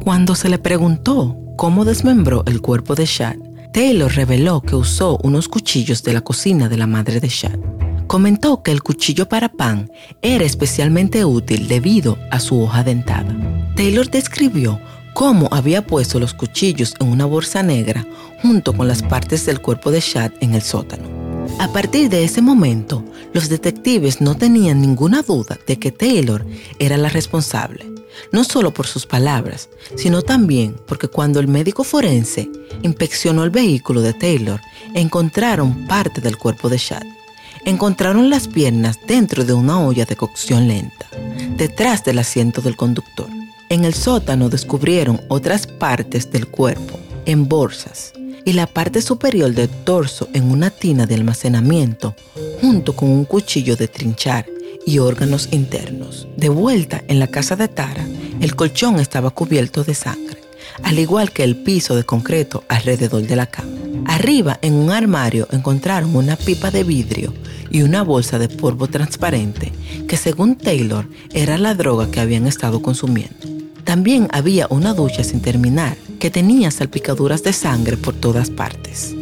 Cuando 0.04 0.36
se 0.36 0.48
le 0.48 0.58
preguntó 0.58 1.36
cómo 1.56 1.84
desmembró 1.84 2.44
el 2.46 2.60
cuerpo 2.60 2.94
de 2.94 3.06
Shad, 3.06 3.36
Taylor 3.72 4.12
reveló 4.12 4.62
que 4.62 4.76
usó 4.76 5.18
unos 5.22 5.48
cuchillos 5.48 6.02
de 6.04 6.12
la 6.12 6.20
cocina 6.20 6.68
de 6.68 6.76
la 6.76 6.86
madre 6.86 7.18
de 7.18 7.28
Shad. 7.28 7.58
Comentó 8.06 8.62
que 8.62 8.72
el 8.72 8.82
cuchillo 8.82 9.28
para 9.28 9.48
pan 9.48 9.90
era 10.22 10.44
especialmente 10.44 11.24
útil 11.24 11.68
debido 11.68 12.18
a 12.30 12.40
su 12.40 12.60
hoja 12.60 12.82
dentada. 12.82 13.36
Taylor 13.76 14.10
describió 14.10 14.80
cómo 15.14 15.48
había 15.52 15.86
puesto 15.86 16.18
los 16.18 16.34
cuchillos 16.34 16.94
en 17.00 17.08
una 17.08 17.24
bolsa 17.24 17.62
negra 17.62 18.06
junto 18.42 18.72
con 18.72 18.88
las 18.88 19.02
partes 19.02 19.46
del 19.46 19.60
cuerpo 19.60 19.90
de 19.90 20.00
Shad 20.00 20.32
en 20.40 20.54
el 20.54 20.62
sótano. 20.62 21.08
A 21.58 21.72
partir 21.72 22.08
de 22.08 22.24
ese 22.24 22.40
momento, 22.40 23.04
los 23.32 23.48
detectives 23.48 24.20
no 24.20 24.36
tenían 24.36 24.80
ninguna 24.80 25.22
duda 25.22 25.58
de 25.66 25.78
que 25.78 25.92
Taylor 25.92 26.46
era 26.78 26.96
la 26.96 27.08
responsable 27.08 27.90
no 28.32 28.44
solo 28.44 28.72
por 28.72 28.86
sus 28.86 29.06
palabras, 29.06 29.68
sino 29.96 30.22
también 30.22 30.76
porque 30.86 31.08
cuando 31.08 31.40
el 31.40 31.48
médico 31.48 31.84
forense 31.84 32.48
inspeccionó 32.82 33.44
el 33.44 33.50
vehículo 33.50 34.02
de 34.02 34.14
Taylor, 34.14 34.60
encontraron 34.94 35.86
parte 35.86 36.20
del 36.20 36.36
cuerpo 36.36 36.68
de 36.68 36.78
Chad. 36.78 37.02
Encontraron 37.64 38.30
las 38.30 38.48
piernas 38.48 38.98
dentro 39.06 39.44
de 39.44 39.52
una 39.52 39.80
olla 39.80 40.06
de 40.06 40.16
cocción 40.16 40.66
lenta, 40.68 41.06
detrás 41.56 42.04
del 42.04 42.18
asiento 42.18 42.62
del 42.62 42.76
conductor. 42.76 43.28
En 43.70 43.84
el 43.84 43.94
sótano 43.94 44.48
descubrieron 44.48 45.20
otras 45.28 45.68
partes 45.68 46.32
del 46.32 46.48
cuerpo, 46.48 46.98
en 47.24 47.48
bolsas, 47.48 48.12
y 48.44 48.52
la 48.52 48.66
parte 48.66 49.00
superior 49.00 49.54
del 49.54 49.68
torso 49.68 50.28
en 50.32 50.50
una 50.50 50.70
tina 50.70 51.06
de 51.06 51.14
almacenamiento, 51.14 52.16
junto 52.60 52.96
con 52.96 53.08
un 53.08 53.24
cuchillo 53.24 53.76
de 53.76 53.86
trinchar 53.86 54.44
y 54.84 54.98
órganos 54.98 55.50
internos. 55.52 56.26
De 56.36 56.48
vuelta 56.48 57.04
en 57.06 57.20
la 57.20 57.28
casa 57.28 57.54
de 57.54 57.68
Tara, 57.68 58.04
el 58.40 58.56
colchón 58.56 58.98
estaba 58.98 59.30
cubierto 59.30 59.84
de 59.84 59.94
sangre, 59.94 60.40
al 60.82 60.98
igual 60.98 61.30
que 61.30 61.44
el 61.44 61.54
piso 61.54 61.94
de 61.94 62.02
concreto 62.02 62.64
alrededor 62.66 63.22
de 63.22 63.36
la 63.36 63.46
cama. 63.46 63.70
Arriba, 64.06 64.58
en 64.62 64.74
un 64.74 64.90
armario, 64.90 65.46
encontraron 65.52 66.16
una 66.16 66.34
pipa 66.34 66.72
de 66.72 66.82
vidrio 66.82 67.32
y 67.70 67.82
una 67.82 68.02
bolsa 68.02 68.40
de 68.40 68.48
polvo 68.48 68.88
transparente 68.88 69.70
que 70.08 70.16
según 70.16 70.56
Taylor 70.56 71.08
era 71.32 71.56
la 71.56 71.76
droga 71.76 72.10
que 72.10 72.18
habían 72.18 72.48
estado 72.48 72.82
consumiendo. 72.82 73.59
También 73.84 74.28
había 74.30 74.66
una 74.70 74.94
ducha 74.94 75.24
sin 75.24 75.40
terminar 75.40 75.96
que 76.18 76.30
tenía 76.30 76.70
salpicaduras 76.70 77.42
de 77.42 77.52
sangre 77.52 77.96
por 77.96 78.14
todas 78.14 78.50
partes. 78.50 79.14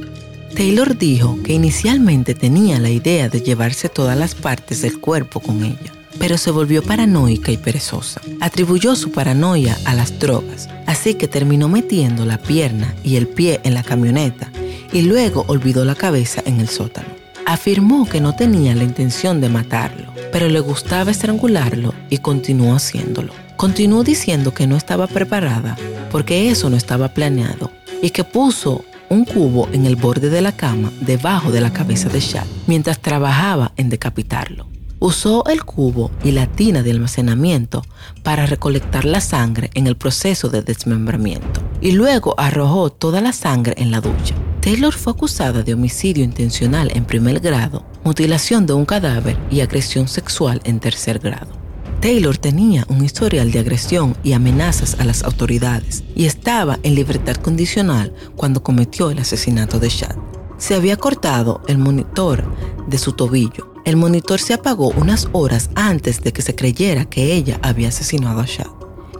Taylor 0.55 0.99
dijo 0.99 1.39
que 1.45 1.53
inicialmente 1.53 2.35
tenía 2.35 2.81
la 2.81 2.91
idea 2.91 3.29
de 3.29 3.41
llevarse 3.41 3.89
todas 3.89 4.19
las 4.19 4.35
partes 4.35 4.83
del 4.83 4.99
cuerpo 5.01 5.41
con 5.41 5.65
ella, 5.65 5.93
pero 6.19 6.37
se 6.37 6.51
volvió 6.51 6.83
paranoica 6.83 7.53
y 7.53 7.57
perezosa. 7.57 8.21
Atribuyó 8.41 8.97
su 8.97 9.13
paranoia 9.13 9.79
a 9.85 9.95
las 9.95 10.19
drogas, 10.19 10.69
así 10.87 11.15
que 11.15 11.29
terminó 11.29 11.69
metiendo 11.69 12.25
la 12.25 12.39
pierna 12.39 12.95
y 13.05 13.17
el 13.17 13.29
pie 13.29 13.61
en 13.63 13.75
la 13.75 13.85
camioneta 13.85 14.51
y 14.93 15.03
luego 15.03 15.45
olvidó 15.49 15.85
la 15.85 15.95
cabeza 15.95 16.43
en 16.45 16.61
el 16.61 16.69
sótano. 16.69 17.09
Afirmó 17.47 18.07
que 18.07 18.21
no 18.21 18.35
tenía 18.35 18.75
la 18.75 18.85
intención 18.85 19.41
de 19.41 19.49
matarlo, 19.49 20.13
pero 20.33 20.49
le 20.49 20.61
gustaba 20.61 21.11
estrangularlo 21.11 21.95
y 22.11 22.19
continuó 22.19 22.75
haciéndolo. 22.75 23.33
Continuó 23.59 24.05
diciendo 24.05 24.55
que 24.55 24.69
no 24.69 24.77
estaba 24.77 25.09
preparada 25.09 25.77
porque 26.13 26.49
eso 26.49 26.71
no 26.71 26.77
estaba 26.77 27.09
planeado 27.09 27.73
y 28.01 28.11
que 28.11 28.23
puso 28.23 28.85
un 29.09 29.25
cubo 29.25 29.69
en 29.73 29.85
el 29.85 29.97
borde 29.97 30.31
de 30.31 30.41
la 30.41 30.53
cama 30.53 30.93
debajo 31.01 31.51
de 31.51 31.61
la 31.61 31.73
cabeza 31.73 32.09
de 32.09 32.21
Chad 32.21 32.47
mientras 32.69 33.01
trabajaba 33.01 33.73
en 33.77 33.89
decapitarlo. 33.89 34.69
Usó 35.01 35.45
el 35.47 35.65
cubo 35.65 36.13
y 36.23 36.31
la 36.31 36.47
tina 36.47 36.85
de 36.85 36.93
almacenamiento 36.93 37.85
para 38.23 38.47
recolectar 38.47 39.05
la 39.05 39.21
sangre 39.21 39.71
en 39.75 39.89
el 39.89 39.97
proceso 39.97 40.49
de 40.51 40.63
desmembramiento 40.63 41.61
y 41.81 41.91
luego 41.91 42.37
arrojó 42.39 42.91
toda 42.91 43.21
la 43.21 43.33
sangre 43.33 43.75
en 43.77 43.91
la 43.91 44.01
ducha. 44.01 44.37
Taylor 44.61 44.95
fue 44.95 45.15
acusada 45.15 45.65
de 45.65 45.75
homicidio 45.75 46.23
intencional 46.23 46.93
en 46.95 47.05
primer 47.05 47.41
grado, 47.41 47.85
mutilación 48.05 48.67
de 48.67 48.75
un 48.75 48.85
cadáver 48.85 49.37
y 49.51 49.63
agresión 49.63 50.07
sexual 50.07 50.61
en 50.63 50.79
tercer 50.79 51.19
grado. 51.19 51.68
Taylor 52.01 52.39
tenía 52.39 52.87
un 52.89 53.05
historial 53.05 53.51
de 53.51 53.59
agresión 53.59 54.17
y 54.23 54.33
amenazas 54.33 55.01
a 55.01 55.05
las 55.05 55.25
autoridades 55.25 56.05
y 56.15 56.27
estaba 56.27 56.79
en 56.85 56.95
libertad 56.95 57.35
condicional 57.35 58.15
cuando 58.37 58.63
cometió 58.63 59.11
el 59.11 59.19
asesinato 59.19 59.81
de 59.81 59.89
Chad. 59.89 60.15
Se 60.59 60.77
había 60.77 60.97
cortado 60.97 61.61
el 61.67 61.79
monitor 61.79 62.45
de 62.87 62.99
su 62.99 63.13
tobillo. 63.13 63.75
El 63.85 63.97
monitor 63.97 64.39
se 64.39 64.55
apagó 64.55 64.91
unas 64.91 65.29
horas 65.33 65.71
antes 65.75 66.21
de 66.21 66.33
que 66.33 66.43
se 66.43 66.55
creyera 66.55 67.05
que 67.05 67.35
ella 67.35 67.59
había 67.63 67.89
asesinado 67.89 68.41
a 68.41 68.45
Chad. 68.45 68.67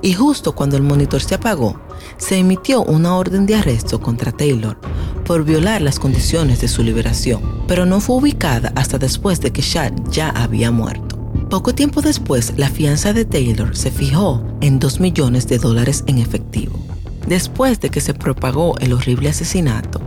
Y 0.01 0.13
justo 0.13 0.55
cuando 0.55 0.77
el 0.77 0.85
monitor 0.85 1.21
se 1.21 1.35
apagó, 1.35 1.81
se 2.17 2.37
emitió 2.37 2.85
una 2.85 3.17
orden 3.17 3.47
de 3.47 3.57
arresto 3.57 4.01
contra 4.01 4.31
Taylor 4.31 4.79
por 5.25 5.45
violar 5.45 5.83
las 5.83 5.99
condiciones 5.99 6.61
de 6.61 6.69
su 6.69 6.85
liberación, 6.85 7.43
pero 7.67 7.87
no 7.87 7.99
fue 8.01 8.17
ubicada 8.17 8.73
hasta 8.77 8.99
después 8.99 9.41
de 9.41 9.51
que 9.51 9.63
Chad 9.63 9.93
ya 10.13 10.29
había 10.29 10.71
muerto. 10.71 11.08
Poco 11.51 11.75
tiempo 11.75 12.03
después, 12.03 12.53
la 12.59 12.69
fianza 12.69 13.15
de 13.15 13.25
Taylor 13.25 13.75
se 13.75 13.91
fijó 13.91 14.45
en 14.61 14.79
2 14.79 15.01
millones 15.01 15.49
de 15.49 15.57
dólares 15.57 16.05
en 16.07 16.19
efectivo. 16.19 16.79
Después 17.27 17.81
de 17.81 17.89
que 17.89 18.03
se 18.03 18.13
propagó 18.13 18.77
el 18.81 18.93
horrible 18.93 19.31
asesinato, 19.31 19.99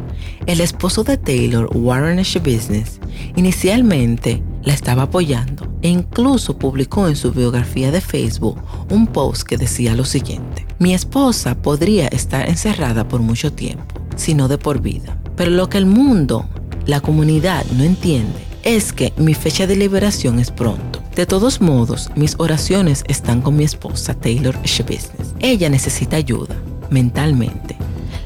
el 0.45 0.62
esposo 0.62 1.03
de 1.03 1.17
Taylor, 1.17 1.67
Warren 1.75 2.19
H. 2.19 2.38
Business, 2.39 3.00
inicialmente 3.36 4.43
la 4.62 4.74
estaba 4.74 5.03
apoyando 5.03 5.67
e 5.81 5.89
incluso 5.89 6.60
publicó 6.60 7.07
en 7.07 7.15
su 7.15 7.31
biografía 7.31 7.89
de 7.89 8.01
Facebook 8.01 8.62
un 8.91 9.07
post 9.07 9.41
que 9.41 9.57
decía 9.57 9.95
lo 9.95 10.05
siguiente. 10.05 10.67
Mi 10.77 10.93
esposa 10.93 11.60
podría 11.60 12.07
estar 12.10 12.48
encerrada 12.48 13.07
por 13.07 13.21
mucho 13.21 13.51
tiempo, 13.51 13.95
si 14.15 14.36
no 14.36 14.48
de 14.48 14.60
por 14.60 14.79
vida, 14.79 15.19
pero 15.36 15.50
lo 15.50 15.69
que 15.69 15.79
el 15.79 15.88
mundo 15.88 16.48
la 16.86 17.01
comunidad 17.01 17.65
no 17.75 17.83
entiende 17.83 18.39
es 18.62 18.93
que 18.93 19.12
mi 19.17 19.33
fecha 19.33 19.65
de 19.65 19.75
liberación 19.75 20.38
es 20.38 20.51
pronto. 20.51 21.00
De 21.15 21.25
todos 21.25 21.60
modos, 21.60 22.10
mis 22.15 22.36
oraciones 22.38 23.03
están 23.08 23.41
con 23.41 23.58
mi 23.58 23.65
esposa 23.65 24.13
Taylor 24.13 24.58
Business. 24.60 25.12
Ella 25.39 25.70
necesita 25.70 26.15
ayuda 26.15 26.56
mentalmente. 26.89 27.75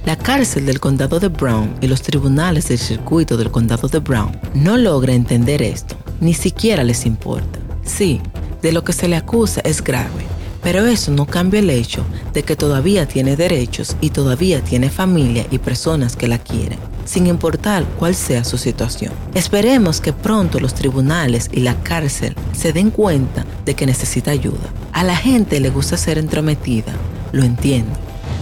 La 0.05 0.15
cárcel 0.15 0.67
del 0.67 0.79
condado 0.79 1.19
de 1.19 1.29
Brown 1.29 1.73
y 1.81 1.87
los 1.87 2.03
tribunales 2.03 2.67
del 2.67 2.77
circuito 2.77 3.37
del 3.37 3.49
condado 3.49 3.87
de 3.87 3.97
Brown 3.97 4.39
no 4.53 4.77
logra 4.77 5.13
entender 5.13 5.63
esto, 5.63 5.95
ni 6.19 6.35
siquiera 6.35 6.83
les 6.83 7.07
importa. 7.07 7.59
Sí, 7.83 8.21
de 8.61 8.71
lo 8.71 8.83
que 8.83 8.93
se 8.93 9.07
le 9.07 9.15
acusa 9.15 9.61
es 9.61 9.83
grave, 9.83 10.23
pero 10.61 10.85
eso 10.85 11.11
no 11.11 11.25
cambia 11.25 11.61
el 11.61 11.71
hecho 11.71 12.05
de 12.33 12.43
que 12.43 12.55
todavía 12.55 13.07
tiene 13.07 13.35
derechos 13.35 13.97
y 13.99 14.11
todavía 14.11 14.61
tiene 14.61 14.91
familia 14.91 15.47
y 15.49 15.57
personas 15.57 16.15
que 16.15 16.27
la 16.27 16.37
quieren, 16.37 16.77
sin 17.05 17.27
importar 17.27 17.85
cuál 17.97 18.15
sea 18.15 18.43
su 18.43 18.57
situación. 18.57 19.13
Esperemos 19.33 20.01
que 20.01 20.11
pronto 20.11 20.59
los 20.59 20.73
tribunales 20.73 21.49
y 21.53 21.61
la 21.61 21.81
cárcel 21.81 22.35
se 22.51 22.73
den 22.73 22.91
cuenta 22.91 23.45
de 23.63 23.75
que 23.75 23.85
necesita 23.85 24.31
ayuda. 24.31 24.69
A 24.91 25.03
la 25.03 25.15
gente 25.15 25.59
le 25.59 25.69
gusta 25.69 25.95
ser 25.97 26.17
entrometida, 26.17 26.93
lo 27.31 27.43
entiendo. 27.43 27.93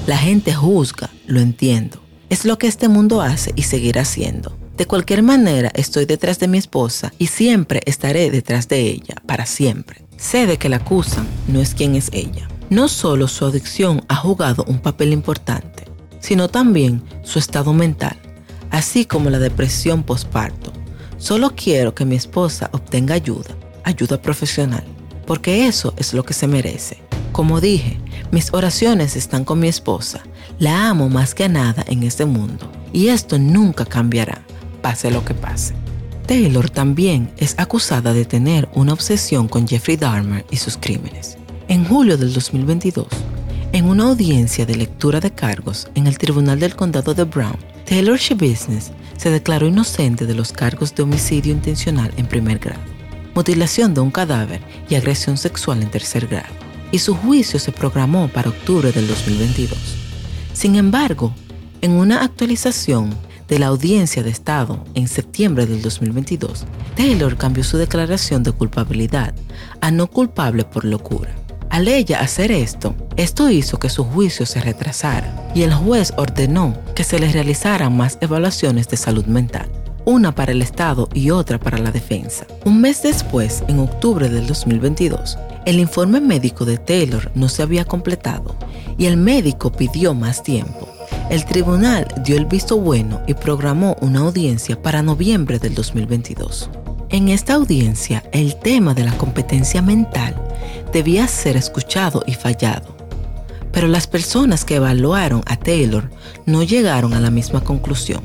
La 0.07 0.17
gente 0.17 0.53
juzga, 0.53 1.09
lo 1.27 1.39
entiendo. 1.39 2.01
Es 2.29 2.45
lo 2.45 2.57
que 2.57 2.67
este 2.67 2.87
mundo 2.87 3.21
hace 3.21 3.53
y 3.55 3.63
seguirá 3.63 4.01
haciendo. 4.01 4.57
De 4.77 4.87
cualquier 4.87 5.21
manera, 5.21 5.71
estoy 5.75 6.05
detrás 6.05 6.39
de 6.39 6.47
mi 6.47 6.57
esposa 6.57 7.13
y 7.19 7.27
siempre 7.27 7.81
estaré 7.85 8.31
detrás 8.31 8.67
de 8.67 8.81
ella, 8.81 9.15
para 9.27 9.45
siempre. 9.45 10.03
Sé 10.17 10.47
de 10.47 10.57
que 10.57 10.67
la 10.67 10.77
acusan, 10.77 11.27
no 11.47 11.61
es 11.61 11.75
quien 11.75 11.93
es 11.95 12.09
ella. 12.11 12.47
No 12.69 12.87
solo 12.87 13.27
su 13.27 13.45
adicción 13.45 14.03
ha 14.07 14.15
jugado 14.15 14.65
un 14.67 14.79
papel 14.79 15.13
importante, 15.13 15.85
sino 16.19 16.47
también 16.47 17.03
su 17.23 17.37
estado 17.37 17.71
mental, 17.71 18.17
así 18.73 19.05
como 19.05 19.29
la 19.29 19.39
depresión 19.39 20.03
postparto. 20.03 20.73
Solo 21.17 21.53
quiero 21.55 21.93
que 21.93 22.05
mi 22.05 22.15
esposa 22.15 22.69
obtenga 22.73 23.13
ayuda, 23.13 23.55
ayuda 23.83 24.21
profesional, 24.21 24.83
porque 25.25 25.67
eso 25.67 25.93
es 25.95 26.13
lo 26.13 26.23
que 26.25 26.33
se 26.33 26.47
merece. 26.47 26.97
Como 27.31 27.61
dije, 27.61 27.99
mis 28.31 28.51
oraciones 28.51 29.15
están 29.15 29.45
con 29.45 29.59
mi 29.59 29.67
esposa. 29.67 30.23
La 30.57 30.89
amo 30.89 31.07
más 31.07 31.35
que 31.35 31.47
nada 31.47 31.85
en 31.87 32.01
este 32.01 32.25
mundo 32.25 32.69
y 32.91 33.07
esto 33.07 33.37
nunca 33.37 33.85
cambiará 33.85 34.43
pase 34.81 35.11
lo 35.11 35.23
que 35.23 35.35
pase. 35.35 35.75
Taylor 36.25 36.69
también 36.69 37.31
es 37.37 37.53
acusada 37.57 38.11
de 38.11 38.25
tener 38.25 38.67
una 38.73 38.93
obsesión 38.93 39.47
con 39.47 39.67
Jeffrey 39.67 39.97
Dahmer 39.97 40.45
y 40.49 40.57
sus 40.57 40.77
crímenes. 40.77 41.37
En 41.67 41.85
julio 41.85 42.17
del 42.17 42.33
2022, 42.33 43.07
en 43.71 43.85
una 43.85 44.05
audiencia 44.05 44.65
de 44.65 44.75
lectura 44.75 45.19
de 45.19 45.31
cargos 45.31 45.89
en 45.95 46.07
el 46.07 46.17
Tribunal 46.17 46.59
del 46.59 46.75
Condado 46.75 47.13
de 47.13 47.23
Brown, 47.23 47.72
Taylor 47.85 48.19
Business 48.35 48.91
se 49.17 49.29
declaró 49.29 49.67
inocente 49.67 50.25
de 50.25 50.33
los 50.33 50.51
cargos 50.51 50.95
de 50.95 51.03
homicidio 51.03 51.51
intencional 51.51 52.11
en 52.17 52.25
primer 52.25 52.59
grado, 52.59 52.81
mutilación 53.35 53.93
de 53.93 54.01
un 54.01 54.11
cadáver 54.11 54.61
y 54.89 54.95
agresión 54.95 55.37
sexual 55.37 55.81
en 55.81 55.91
tercer 55.91 56.27
grado, 56.27 56.53
y 56.91 56.99
su 56.99 57.15
juicio 57.15 57.59
se 57.59 57.71
programó 57.71 58.27
para 58.27 58.49
octubre 58.49 58.91
del 58.91 59.07
2022. 59.07 59.77
Sin 60.53 60.75
embargo, 60.75 61.33
en 61.81 61.91
una 61.91 62.23
actualización 62.23 63.15
de 63.47 63.59
la 63.59 63.67
audiencia 63.67 64.23
de 64.23 64.29
Estado 64.29 64.83
en 64.93 65.07
septiembre 65.07 65.65
del 65.65 65.81
2022, 65.81 66.65
Taylor 66.95 67.37
cambió 67.37 67.63
su 67.63 67.77
declaración 67.77 68.43
de 68.43 68.51
culpabilidad 68.53 69.33
a 69.81 69.91
no 69.91 70.07
culpable 70.07 70.63
por 70.63 70.85
locura. 70.85 71.42
Al 71.73 71.87
ella 71.87 72.19
hacer 72.19 72.51
esto, 72.51 72.93
esto 73.15 73.49
hizo 73.49 73.79
que 73.79 73.89
su 73.89 74.03
juicio 74.03 74.45
se 74.45 74.61
retrasara 74.61 75.33
y 75.55 75.63
el 75.63 75.73
juez 75.73 76.13
ordenó 76.17 76.77
que 76.93 77.03
se 77.03 77.17
le 77.17 77.31
realizaran 77.31 77.97
más 77.97 78.19
evaluaciones 78.21 78.87
de 78.89 78.95
salud 78.95 79.25
mental, 79.25 79.71
una 80.05 80.35
para 80.35 80.51
el 80.51 80.61
Estado 80.61 81.09
y 81.15 81.31
otra 81.31 81.59
para 81.59 81.79
la 81.79 81.89
defensa. 81.89 82.45
Un 82.63 82.79
mes 82.79 83.01
después, 83.01 83.63
en 83.67 83.79
octubre 83.79 84.29
del 84.29 84.45
2022, 84.45 85.39
el 85.65 85.79
informe 85.79 86.21
médico 86.21 86.63
de 86.63 86.77
Taylor 86.77 87.31
no 87.33 87.49
se 87.49 87.63
había 87.63 87.85
completado 87.85 88.55
y 88.99 89.07
el 89.07 89.17
médico 89.17 89.71
pidió 89.71 90.13
más 90.13 90.43
tiempo. 90.43 90.87
El 91.31 91.43
tribunal 91.43 92.05
dio 92.23 92.37
el 92.37 92.45
visto 92.45 92.77
bueno 92.77 93.23
y 93.25 93.33
programó 93.33 93.97
una 93.99 94.19
audiencia 94.19 94.79
para 94.79 95.01
noviembre 95.01 95.57
del 95.57 95.73
2022. 95.73 96.69
En 97.09 97.29
esta 97.29 97.55
audiencia, 97.55 98.23
el 98.31 98.57
tema 98.57 98.93
de 98.93 99.05
la 99.05 99.17
competencia 99.17 99.81
mental 99.81 100.39
debía 100.91 101.27
ser 101.27 101.57
escuchado 101.57 102.23
y 102.27 102.33
fallado, 102.33 102.95
pero 103.71 103.87
las 103.87 104.07
personas 104.07 104.65
que 104.65 104.75
evaluaron 104.75 105.43
a 105.45 105.57
Taylor 105.57 106.09
no 106.45 106.63
llegaron 106.63 107.13
a 107.13 107.19
la 107.19 107.31
misma 107.31 107.63
conclusión. 107.63 108.21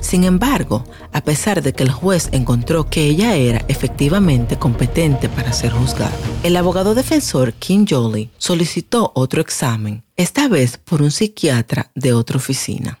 Sin 0.00 0.24
embargo, 0.24 0.84
a 1.12 1.22
pesar 1.22 1.62
de 1.62 1.72
que 1.72 1.82
el 1.82 1.90
juez 1.90 2.28
encontró 2.32 2.88
que 2.88 3.06
ella 3.06 3.34
era 3.34 3.64
efectivamente 3.68 4.58
competente 4.58 5.28
para 5.28 5.52
ser 5.52 5.72
juzgada, 5.72 6.14
el 6.42 6.56
abogado 6.56 6.94
defensor 6.94 7.54
Kim 7.54 7.86
Jolie 7.88 8.30
solicitó 8.38 9.10
otro 9.14 9.40
examen, 9.40 10.04
esta 10.16 10.48
vez 10.48 10.76
por 10.76 11.02
un 11.02 11.10
psiquiatra 11.10 11.90
de 11.94 12.12
otra 12.12 12.36
oficina. 12.36 13.00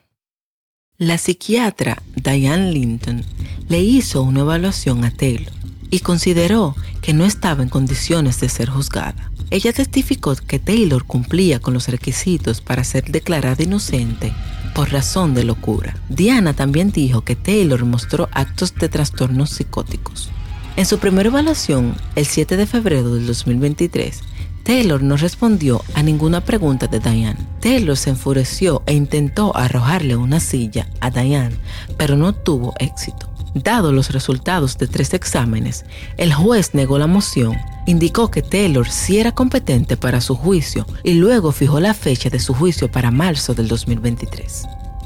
La 0.98 1.18
psiquiatra 1.18 2.02
Diane 2.14 2.72
Linton 2.72 3.22
le 3.68 3.80
hizo 3.80 4.22
una 4.22 4.40
evaluación 4.40 5.04
a 5.04 5.10
Taylor 5.10 5.55
y 5.90 6.00
consideró 6.00 6.74
que 7.00 7.12
no 7.12 7.24
estaba 7.24 7.62
en 7.62 7.68
condiciones 7.68 8.40
de 8.40 8.48
ser 8.48 8.68
juzgada. 8.68 9.30
Ella 9.50 9.72
testificó 9.72 10.34
que 10.34 10.58
Taylor 10.58 11.04
cumplía 11.04 11.60
con 11.60 11.74
los 11.74 11.88
requisitos 11.88 12.60
para 12.60 12.84
ser 12.84 13.04
declarada 13.04 13.62
inocente 13.62 14.32
por 14.74 14.92
razón 14.92 15.34
de 15.34 15.44
locura. 15.44 15.96
Diana 16.08 16.52
también 16.52 16.90
dijo 16.90 17.22
que 17.22 17.36
Taylor 17.36 17.84
mostró 17.84 18.28
actos 18.32 18.74
de 18.74 18.88
trastornos 18.88 19.50
psicóticos. 19.50 20.30
En 20.76 20.84
su 20.84 20.98
primera 20.98 21.28
evaluación, 21.28 21.96
el 22.16 22.26
7 22.26 22.56
de 22.58 22.66
febrero 22.66 23.14
del 23.14 23.26
2023, 23.26 24.20
Taylor 24.64 25.02
no 25.02 25.16
respondió 25.16 25.82
a 25.94 26.02
ninguna 26.02 26.44
pregunta 26.44 26.88
de 26.88 26.98
Diane. 26.98 27.38
Taylor 27.60 27.96
se 27.96 28.10
enfureció 28.10 28.82
e 28.84 28.92
intentó 28.92 29.56
arrojarle 29.56 30.16
una 30.16 30.40
silla 30.40 30.88
a 31.00 31.10
Diane, 31.10 31.56
pero 31.96 32.16
no 32.16 32.34
tuvo 32.34 32.74
éxito. 32.78 33.30
Dado 33.64 33.90
los 33.90 34.10
resultados 34.10 34.76
de 34.76 34.86
tres 34.86 35.14
exámenes, 35.14 35.86
el 36.18 36.34
juez 36.34 36.74
negó 36.74 36.98
la 36.98 37.06
moción, 37.06 37.56
indicó 37.86 38.30
que 38.30 38.42
Taylor 38.42 38.86
sí 38.86 39.18
era 39.18 39.32
competente 39.32 39.96
para 39.96 40.20
su 40.20 40.34
juicio 40.36 40.86
y 41.02 41.14
luego 41.14 41.52
fijó 41.52 41.80
la 41.80 41.94
fecha 41.94 42.28
de 42.28 42.38
su 42.38 42.52
juicio 42.52 42.92
para 42.92 43.10
marzo 43.10 43.54
del 43.54 43.66
2023. 43.66 44.64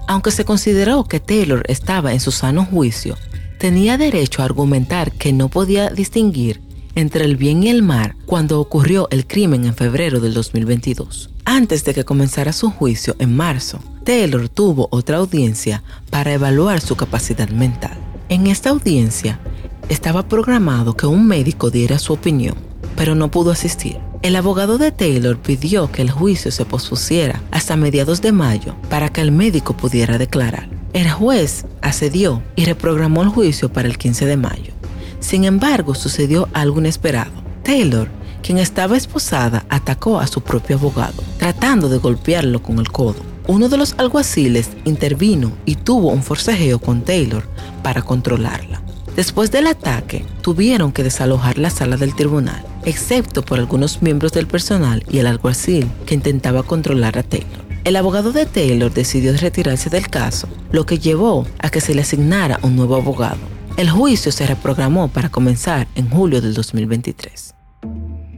Aunque 0.09 0.33
se 0.33 0.45
consideró 0.45 1.05
que 1.05 1.21
Taylor 1.21 1.63
estaba 1.69 2.13
en 2.13 2.19
su 2.19 2.33
sano 2.33 2.65
juicio, 2.65 3.17
tenía 3.61 3.97
derecho 3.97 4.43
a 4.43 4.47
argumentar 4.47 5.13
que 5.13 5.33
no 5.33 5.49
podía 5.49 5.91
distinguir 5.91 6.61
entre 6.97 7.27
el 7.27 7.37
bien 7.37 7.63
y 7.63 7.69
el 7.69 7.85
mal 7.85 8.17
cuando 8.27 8.59
ocurrió 8.59 9.07
el 9.13 9.29
crimen 9.29 9.65
en 9.65 9.77
febrero 9.77 10.19
del 10.19 10.35
2022. 10.35 11.31
Antes 11.45 11.85
de 11.85 11.95
que 11.95 12.05
comenzara 12.05 12.53
su 12.53 12.69
juicio 12.69 13.15
en 13.21 13.37
marzo, 13.37 13.79
Taylor 14.05 14.49
tuvo 14.49 14.89
otra 14.91 15.19
audiencia 15.19 15.85
para 16.11 16.33
evaluar 16.33 16.81
su 16.81 16.97
capacidad 16.97 17.49
mental. 17.49 18.10
En 18.31 18.47
esta 18.47 18.71
audiencia 18.71 19.41
estaba 19.89 20.29
programado 20.29 20.97
que 20.97 21.05
un 21.05 21.27
médico 21.27 21.69
diera 21.69 21.99
su 21.99 22.13
opinión, 22.13 22.55
pero 22.95 23.17
no 23.17 23.29
pudo 23.29 23.51
asistir. 23.51 23.99
El 24.23 24.37
abogado 24.37 24.79
de 24.79 24.93
Taylor 24.93 25.37
pidió 25.37 25.91
que 25.91 26.01
el 26.03 26.13
juicio 26.13 26.53
se 26.53 26.65
pospusiera 26.65 27.43
hasta 27.51 27.75
mediados 27.75 28.23
de 28.23 28.31
mayo 28.31 28.77
para 28.89 29.09
que 29.09 29.21
el 29.21 29.33
médico 29.33 29.77
pudiera 29.77 30.17
declarar. 30.17 30.69
El 30.93 31.11
juez 31.11 31.67
accedió 31.83 32.41
y 32.55 32.67
reprogramó 32.67 33.25
el 33.25 33.31
juicio 33.31 33.73
para 33.73 33.89
el 33.89 33.99
15 33.99 34.27
de 34.27 34.37
mayo. 34.37 34.75
Sin 35.19 35.43
embargo, 35.43 35.97
sucedió 35.97 36.49
algo 36.53 36.79
inesperado. 36.79 37.33
Taylor, 37.65 38.09
quien 38.45 38.59
estaba 38.59 38.97
esposada, 38.97 39.67
atacó 39.69 40.21
a 40.21 40.29
su 40.29 40.41
propio 40.41 40.77
abogado, 40.77 41.21
tratando 41.37 41.89
de 41.89 41.99
golpearlo 41.99 42.63
con 42.63 42.79
el 42.79 42.93
codo. 42.93 43.30
Uno 43.51 43.69
de 43.69 43.77
los 43.77 43.97
alguaciles 43.99 44.71
intervino 44.85 45.51
y 45.67 45.75
tuvo 45.75 46.11
un 46.11 46.23
forcejeo 46.23 46.79
con 46.79 47.03
Taylor 47.03 47.49
para 47.83 48.01
controlarla. 48.01 48.81
Después 49.17 49.51
del 49.51 49.67
ataque, 49.67 50.25
tuvieron 50.41 50.93
que 50.93 51.03
desalojar 51.03 51.59
la 51.59 51.71
sala 51.71 51.97
del 51.97 52.15
tribunal, 52.15 52.65
excepto 52.85 53.43
por 53.43 53.59
algunos 53.59 54.03
miembros 54.03 54.31
del 54.31 54.47
personal 54.47 55.05
y 55.11 55.19
el 55.19 55.27
alguacil 55.27 55.91
que 56.07 56.15
intentaba 56.15 56.63
controlar 56.63 57.19
a 57.19 57.25
Taylor. 57.25 57.65
El 57.83 57.97
abogado 57.97 58.31
de 58.31 58.47
Taylor 58.47 58.95
decidió 58.95 59.37
retirarse 59.37 59.91
del 59.91 60.07
caso, 60.09 60.47
lo 60.71 60.87
que 60.87 61.01
llevó 61.01 61.45
a 61.59 61.71
que 61.71 61.81
se 61.81 61.93
le 61.93 62.03
asignara 62.03 62.61
un 62.63 62.77
nuevo 62.77 62.95
abogado. 62.95 63.41
El 63.77 63.91
juicio 63.91 64.31
se 64.31 64.47
reprogramó 64.47 65.09
para 65.09 65.29
comenzar 65.29 65.89
en 65.97 66.09
julio 66.09 66.41
del 66.41 66.55
2023. 66.55 67.57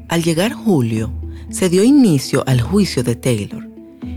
Al 0.08 0.22
llegar 0.22 0.54
julio, 0.54 1.12
se 1.50 1.68
dio 1.68 1.84
inicio 1.84 2.44
al 2.46 2.62
juicio 2.62 3.02
de 3.02 3.14
Taylor, 3.14 3.71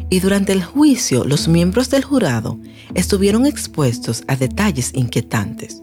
y 0.09 0.19
durante 0.19 0.53
el 0.53 0.63
juicio 0.63 1.23
los 1.23 1.47
miembros 1.47 1.89
del 1.89 2.03
jurado 2.03 2.59
estuvieron 2.93 3.45
expuestos 3.45 4.23
a 4.27 4.35
detalles 4.35 4.91
inquietantes, 4.93 5.81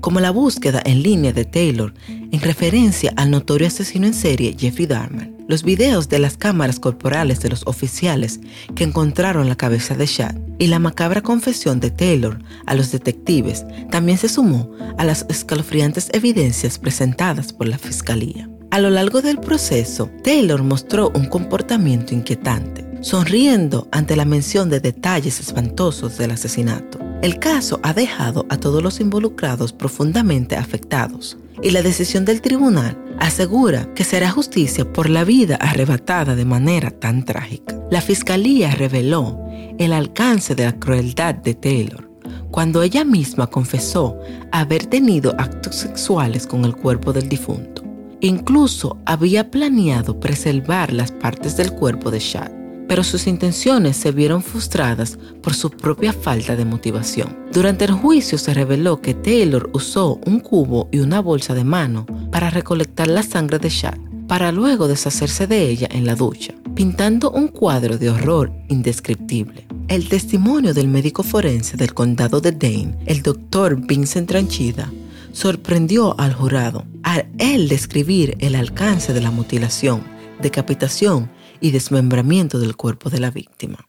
como 0.00 0.20
la 0.20 0.30
búsqueda 0.30 0.82
en 0.84 1.02
línea 1.02 1.32
de 1.32 1.44
Taylor 1.44 1.94
en 2.08 2.40
referencia 2.40 3.12
al 3.16 3.30
notorio 3.30 3.68
asesino 3.68 4.06
en 4.06 4.14
serie 4.14 4.56
Jeffrey 4.58 4.86
Dahmer. 4.86 5.32
Los 5.46 5.62
videos 5.62 6.08
de 6.08 6.18
las 6.18 6.38
cámaras 6.38 6.80
corporales 6.80 7.40
de 7.40 7.50
los 7.50 7.66
oficiales 7.66 8.40
que 8.74 8.84
encontraron 8.84 9.48
la 9.48 9.56
cabeza 9.56 9.94
de 9.94 10.06
Chad 10.06 10.36
y 10.58 10.68
la 10.68 10.78
macabra 10.78 11.20
confesión 11.20 11.80
de 11.80 11.90
Taylor 11.90 12.38
a 12.64 12.74
los 12.74 12.92
detectives 12.92 13.66
también 13.90 14.16
se 14.16 14.30
sumó 14.30 14.70
a 14.96 15.04
las 15.04 15.26
escalofriantes 15.28 16.08
evidencias 16.14 16.78
presentadas 16.78 17.52
por 17.52 17.68
la 17.68 17.76
fiscalía. 17.76 18.48
A 18.70 18.80
lo 18.80 18.90
largo 18.90 19.22
del 19.22 19.38
proceso, 19.38 20.10
Taylor 20.22 20.62
mostró 20.62 21.12
un 21.14 21.26
comportamiento 21.26 22.14
inquietante, 22.14 22.84
sonriendo 23.04 23.86
ante 23.92 24.16
la 24.16 24.24
mención 24.24 24.70
de 24.70 24.80
detalles 24.80 25.38
espantosos 25.38 26.16
del 26.16 26.30
asesinato. 26.30 26.98
El 27.20 27.38
caso 27.38 27.78
ha 27.82 27.92
dejado 27.92 28.46
a 28.48 28.56
todos 28.56 28.82
los 28.82 28.98
involucrados 28.98 29.74
profundamente 29.74 30.56
afectados 30.56 31.36
y 31.62 31.70
la 31.70 31.82
decisión 31.82 32.24
del 32.24 32.40
tribunal 32.40 32.98
asegura 33.18 33.92
que 33.94 34.04
será 34.04 34.30
justicia 34.30 34.90
por 34.90 35.10
la 35.10 35.24
vida 35.24 35.56
arrebatada 35.56 36.34
de 36.34 36.46
manera 36.46 36.90
tan 36.92 37.26
trágica. 37.26 37.78
La 37.90 38.00
fiscalía 38.00 38.70
reveló 38.70 39.38
el 39.78 39.92
alcance 39.92 40.54
de 40.54 40.64
la 40.64 40.72
crueldad 40.72 41.34
de 41.34 41.54
Taylor 41.54 42.10
cuando 42.50 42.82
ella 42.82 43.04
misma 43.04 43.48
confesó 43.48 44.18
haber 44.50 44.86
tenido 44.86 45.34
actos 45.38 45.76
sexuales 45.76 46.46
con 46.46 46.64
el 46.64 46.74
cuerpo 46.74 47.12
del 47.12 47.28
difunto. 47.28 47.82
Incluso 48.20 48.96
había 49.04 49.50
planeado 49.50 50.18
preservar 50.18 50.90
las 50.90 51.12
partes 51.12 51.58
del 51.58 51.72
cuerpo 51.72 52.10
de 52.10 52.18
Chad 52.18 52.63
pero 52.88 53.02
sus 53.04 53.26
intenciones 53.26 53.96
se 53.96 54.12
vieron 54.12 54.42
frustradas 54.42 55.18
por 55.42 55.54
su 55.54 55.70
propia 55.70 56.12
falta 56.12 56.56
de 56.56 56.64
motivación. 56.64 57.36
Durante 57.52 57.84
el 57.84 57.92
juicio 57.92 58.38
se 58.38 58.54
reveló 58.54 59.00
que 59.00 59.14
Taylor 59.14 59.70
usó 59.72 60.20
un 60.26 60.40
cubo 60.40 60.88
y 60.92 60.98
una 60.98 61.20
bolsa 61.20 61.54
de 61.54 61.64
mano 61.64 62.06
para 62.30 62.50
recolectar 62.50 63.08
la 63.08 63.22
sangre 63.22 63.58
de 63.58 63.70
Chad, 63.70 63.98
para 64.26 64.52
luego 64.52 64.88
deshacerse 64.88 65.46
de 65.46 65.68
ella 65.68 65.88
en 65.90 66.06
la 66.06 66.14
ducha, 66.14 66.54
pintando 66.74 67.30
un 67.30 67.48
cuadro 67.48 67.98
de 67.98 68.10
horror 68.10 68.52
indescriptible. 68.68 69.66
El 69.88 70.08
testimonio 70.08 70.72
del 70.72 70.88
médico 70.88 71.22
forense 71.22 71.76
del 71.76 71.92
condado 71.92 72.40
de 72.40 72.52
Dane, 72.52 72.96
el 73.06 73.22
doctor 73.22 73.76
Vincent 73.76 74.28
Tranchida, 74.28 74.90
sorprendió 75.32 76.18
al 76.18 76.32
jurado 76.32 76.84
al 77.02 77.26
él 77.38 77.68
describir 77.68 78.36
el 78.40 78.54
alcance 78.54 79.12
de 79.12 79.20
la 79.20 79.30
mutilación, 79.30 80.02
decapitación 80.40 81.30
y 81.60 81.70
desmembramiento 81.70 82.58
del 82.58 82.76
cuerpo 82.76 83.10
de 83.10 83.20
la 83.20 83.30
víctima. 83.30 83.86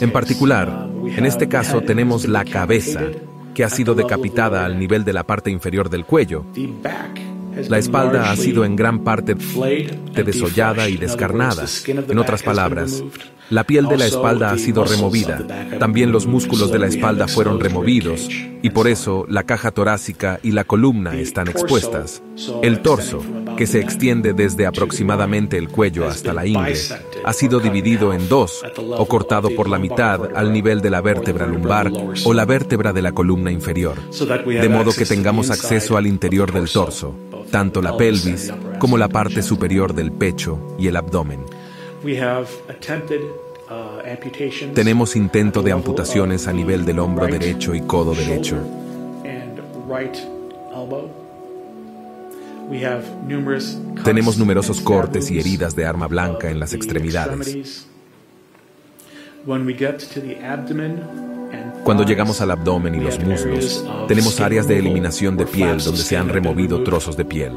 En 0.00 0.12
particular, 0.12 0.88
en 1.16 1.24
este 1.24 1.48
caso 1.48 1.80
tenemos 1.80 2.26
la 2.26 2.44
cabeza, 2.44 3.02
que 3.54 3.64
ha 3.64 3.70
sido 3.70 3.94
decapitada 3.94 4.64
al 4.64 4.78
nivel 4.78 5.04
de 5.04 5.12
la 5.12 5.24
parte 5.24 5.50
inferior 5.50 5.90
del 5.90 6.04
cuello. 6.04 6.44
La 7.68 7.78
espalda 7.78 8.30
ha 8.30 8.36
sido 8.36 8.64
en 8.64 8.76
gran 8.76 9.02
parte 9.02 9.34
desollada 10.14 10.88
y 10.88 10.96
descarnada. 10.96 11.64
En 11.86 12.18
otras 12.18 12.42
palabras, 12.42 13.02
la 13.50 13.64
piel 13.64 13.86
de 13.88 13.96
la 13.96 14.06
espalda 14.06 14.50
ha 14.50 14.58
sido 14.58 14.84
removida, 14.84 15.46
también 15.78 16.12
los 16.12 16.26
músculos 16.26 16.70
de 16.70 16.78
la 16.78 16.86
espalda 16.86 17.28
fueron 17.28 17.60
removidos 17.60 18.28
y 18.62 18.70
por 18.70 18.88
eso 18.88 19.24
la 19.28 19.44
caja 19.44 19.70
torácica 19.70 20.40
y 20.42 20.52
la 20.52 20.64
columna 20.64 21.16
están 21.16 21.48
expuestas. 21.48 22.22
El 22.62 22.80
torso, 22.80 23.22
que 23.56 23.66
se 23.66 23.80
extiende 23.80 24.32
desde 24.34 24.66
aproximadamente 24.66 25.56
el 25.56 25.68
cuello 25.68 26.06
hasta 26.06 26.32
la 26.32 26.46
ingle, 26.46 26.76
ha 27.24 27.32
sido 27.32 27.60
dividido 27.60 28.12
en 28.12 28.28
dos 28.28 28.62
o 28.76 29.06
cortado 29.06 29.48
por 29.56 29.68
la 29.68 29.78
mitad 29.78 30.36
al 30.36 30.52
nivel 30.52 30.80
de 30.80 30.90
la 30.90 31.00
vértebra 31.00 31.46
lumbar 31.46 31.90
o 32.24 32.34
la 32.34 32.44
vértebra 32.44 32.92
de 32.92 33.02
la 33.02 33.12
columna 33.12 33.50
inferior, 33.50 33.96
de 34.10 34.68
modo 34.68 34.92
que 34.92 35.06
tengamos 35.06 35.50
acceso 35.50 35.96
al 35.96 36.06
interior 36.06 36.52
del 36.52 36.68
torso, 36.70 37.14
tanto 37.50 37.80
la 37.80 37.96
pelvis 37.96 38.52
como 38.78 38.98
la 38.98 39.08
parte 39.08 39.42
superior 39.42 39.94
del 39.94 40.12
pecho 40.12 40.76
y 40.78 40.88
el 40.88 40.96
abdomen. 40.96 41.44
Uh, 42.08 44.00
Tenemos 44.74 45.14
intento 45.14 45.62
de 45.62 45.72
amputaciones 45.72 46.48
a 46.48 46.54
nivel 46.54 46.86
del 46.86 47.00
hombro 47.00 47.26
derecho 47.26 47.74
y 47.74 47.82
codo 47.82 48.14
derecho. 48.14 48.56
Tenemos 54.04 54.38
numerosos 54.38 54.80
cortes 54.80 55.30
y 55.30 55.38
heridas 55.38 55.76
de 55.76 55.84
arma 55.84 56.06
blanca 56.06 56.50
en 56.50 56.58
las 56.58 56.72
extremidades. 56.72 57.86
Cuando 61.84 62.04
llegamos 62.04 62.40
al 62.40 62.50
abdomen 62.52 62.94
y 62.94 63.00
los 63.00 63.18
muslos, 63.20 63.84
tenemos 64.06 64.40
áreas 64.40 64.66
de 64.66 64.78
eliminación 64.78 65.36
de 65.36 65.44
piel 65.44 65.78
donde 65.84 66.00
se 66.00 66.16
han 66.16 66.30
removido 66.30 66.82
trozos 66.84 67.18
de 67.18 67.26
piel. 67.26 67.52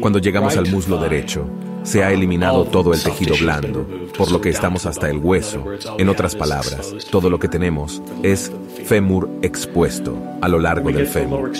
Cuando 0.00 0.20
llegamos 0.20 0.56
al 0.56 0.70
muslo 0.70 0.98
derecho, 0.98 1.48
se 1.82 2.04
ha 2.04 2.12
eliminado 2.12 2.64
todo 2.64 2.92
el 2.92 3.02
tejido 3.02 3.36
blando, 3.40 3.86
por 4.16 4.30
lo 4.30 4.40
que 4.40 4.50
estamos 4.50 4.86
hasta 4.86 5.08
el 5.08 5.18
hueso. 5.18 5.64
En 5.98 6.08
otras 6.08 6.36
palabras, 6.36 6.94
todo 7.10 7.30
lo 7.30 7.38
que 7.38 7.48
tenemos 7.48 8.02
es 8.22 8.52
fémur 8.84 9.28
expuesto 9.42 10.16
a 10.40 10.48
lo 10.48 10.58
largo 10.58 10.90
del 10.90 11.06
fémur. 11.06 11.52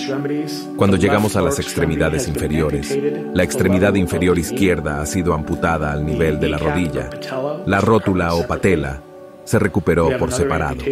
Cuando 0.76 0.96
llegamos 0.96 1.36
a 1.36 1.42
las 1.42 1.58
extremidades 1.58 2.28
inferiores, 2.28 2.98
la 3.34 3.42
extremidad 3.42 3.94
inferior 3.94 4.38
izquierda 4.38 5.00
ha 5.00 5.06
sido 5.06 5.34
amputada 5.34 5.92
al 5.92 6.04
nivel 6.04 6.40
de 6.40 6.48
la 6.48 6.58
rodilla. 6.58 7.10
La 7.66 7.80
rótula 7.80 8.34
o 8.34 8.46
patela 8.46 9.02
se 9.50 9.58
recuperó 9.58 10.16
por 10.16 10.30
separado. 10.30 10.84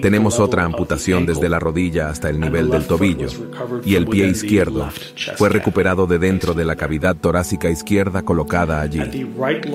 Tenemos 0.00 0.38
otra 0.38 0.62
amputación 0.62 1.26
desde 1.26 1.48
la 1.48 1.58
rodilla 1.58 2.08
hasta 2.08 2.30
el 2.30 2.38
nivel 2.38 2.70
del 2.70 2.86
tobillo 2.86 3.26
y 3.84 3.96
el 3.96 4.06
pie 4.06 4.28
izquierdo 4.28 4.88
fue 5.34 5.48
recuperado 5.48 6.06
de 6.06 6.20
dentro 6.20 6.54
de 6.54 6.64
la 6.64 6.76
cavidad 6.76 7.16
torácica 7.16 7.68
izquierda 7.68 8.22
colocada 8.22 8.80
allí. 8.80 9.28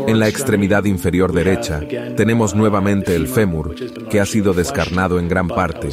En 0.07 0.17
la 0.17 0.29
extremidad 0.29 0.85
inferior 0.85 1.33
derecha 1.33 1.81
tenemos 2.15 2.55
nuevamente 2.55 3.17
el 3.17 3.27
fémur 3.27 3.75
que 4.09 4.21
ha 4.21 4.25
sido 4.25 4.53
descarnado 4.53 5.19
en 5.19 5.27
gran 5.27 5.49
parte, 5.49 5.89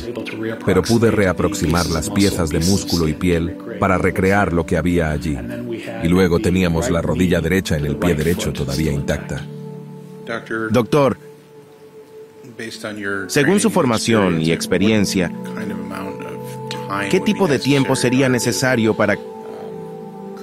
pero 0.65 0.83
pude 0.83 1.11
reaproximar 1.11 1.87
las 1.87 2.09
piezas 2.09 2.51
de 2.51 2.61
músculo 2.61 3.09
y 3.09 3.15
piel 3.15 3.57
para 3.81 3.99
recrear 3.99 4.53
lo 4.53 4.65
que 4.65 4.77
había 4.77 5.11
allí. 5.11 5.37
Y 6.05 6.07
luego 6.07 6.39
teníamos 6.39 6.89
la 6.89 7.03
rodilla 7.03 7.41
derecha 7.41 7.77
en 7.77 7.85
el 7.85 7.97
pie 7.97 8.15
derecho 8.15 8.53
todavía 8.53 8.93
intacta. 8.93 9.45
Doctor, 10.71 11.16
según 13.29 13.61
su 13.61 13.71
formación 13.71 14.41
y 14.41 14.53
experiencia, 14.53 15.31
¿qué 17.11 17.21
tipo 17.21 17.49
de 17.49 17.59
tiempo 17.59 17.97
sería 17.97 18.29
necesario 18.29 18.95
para 18.95 19.17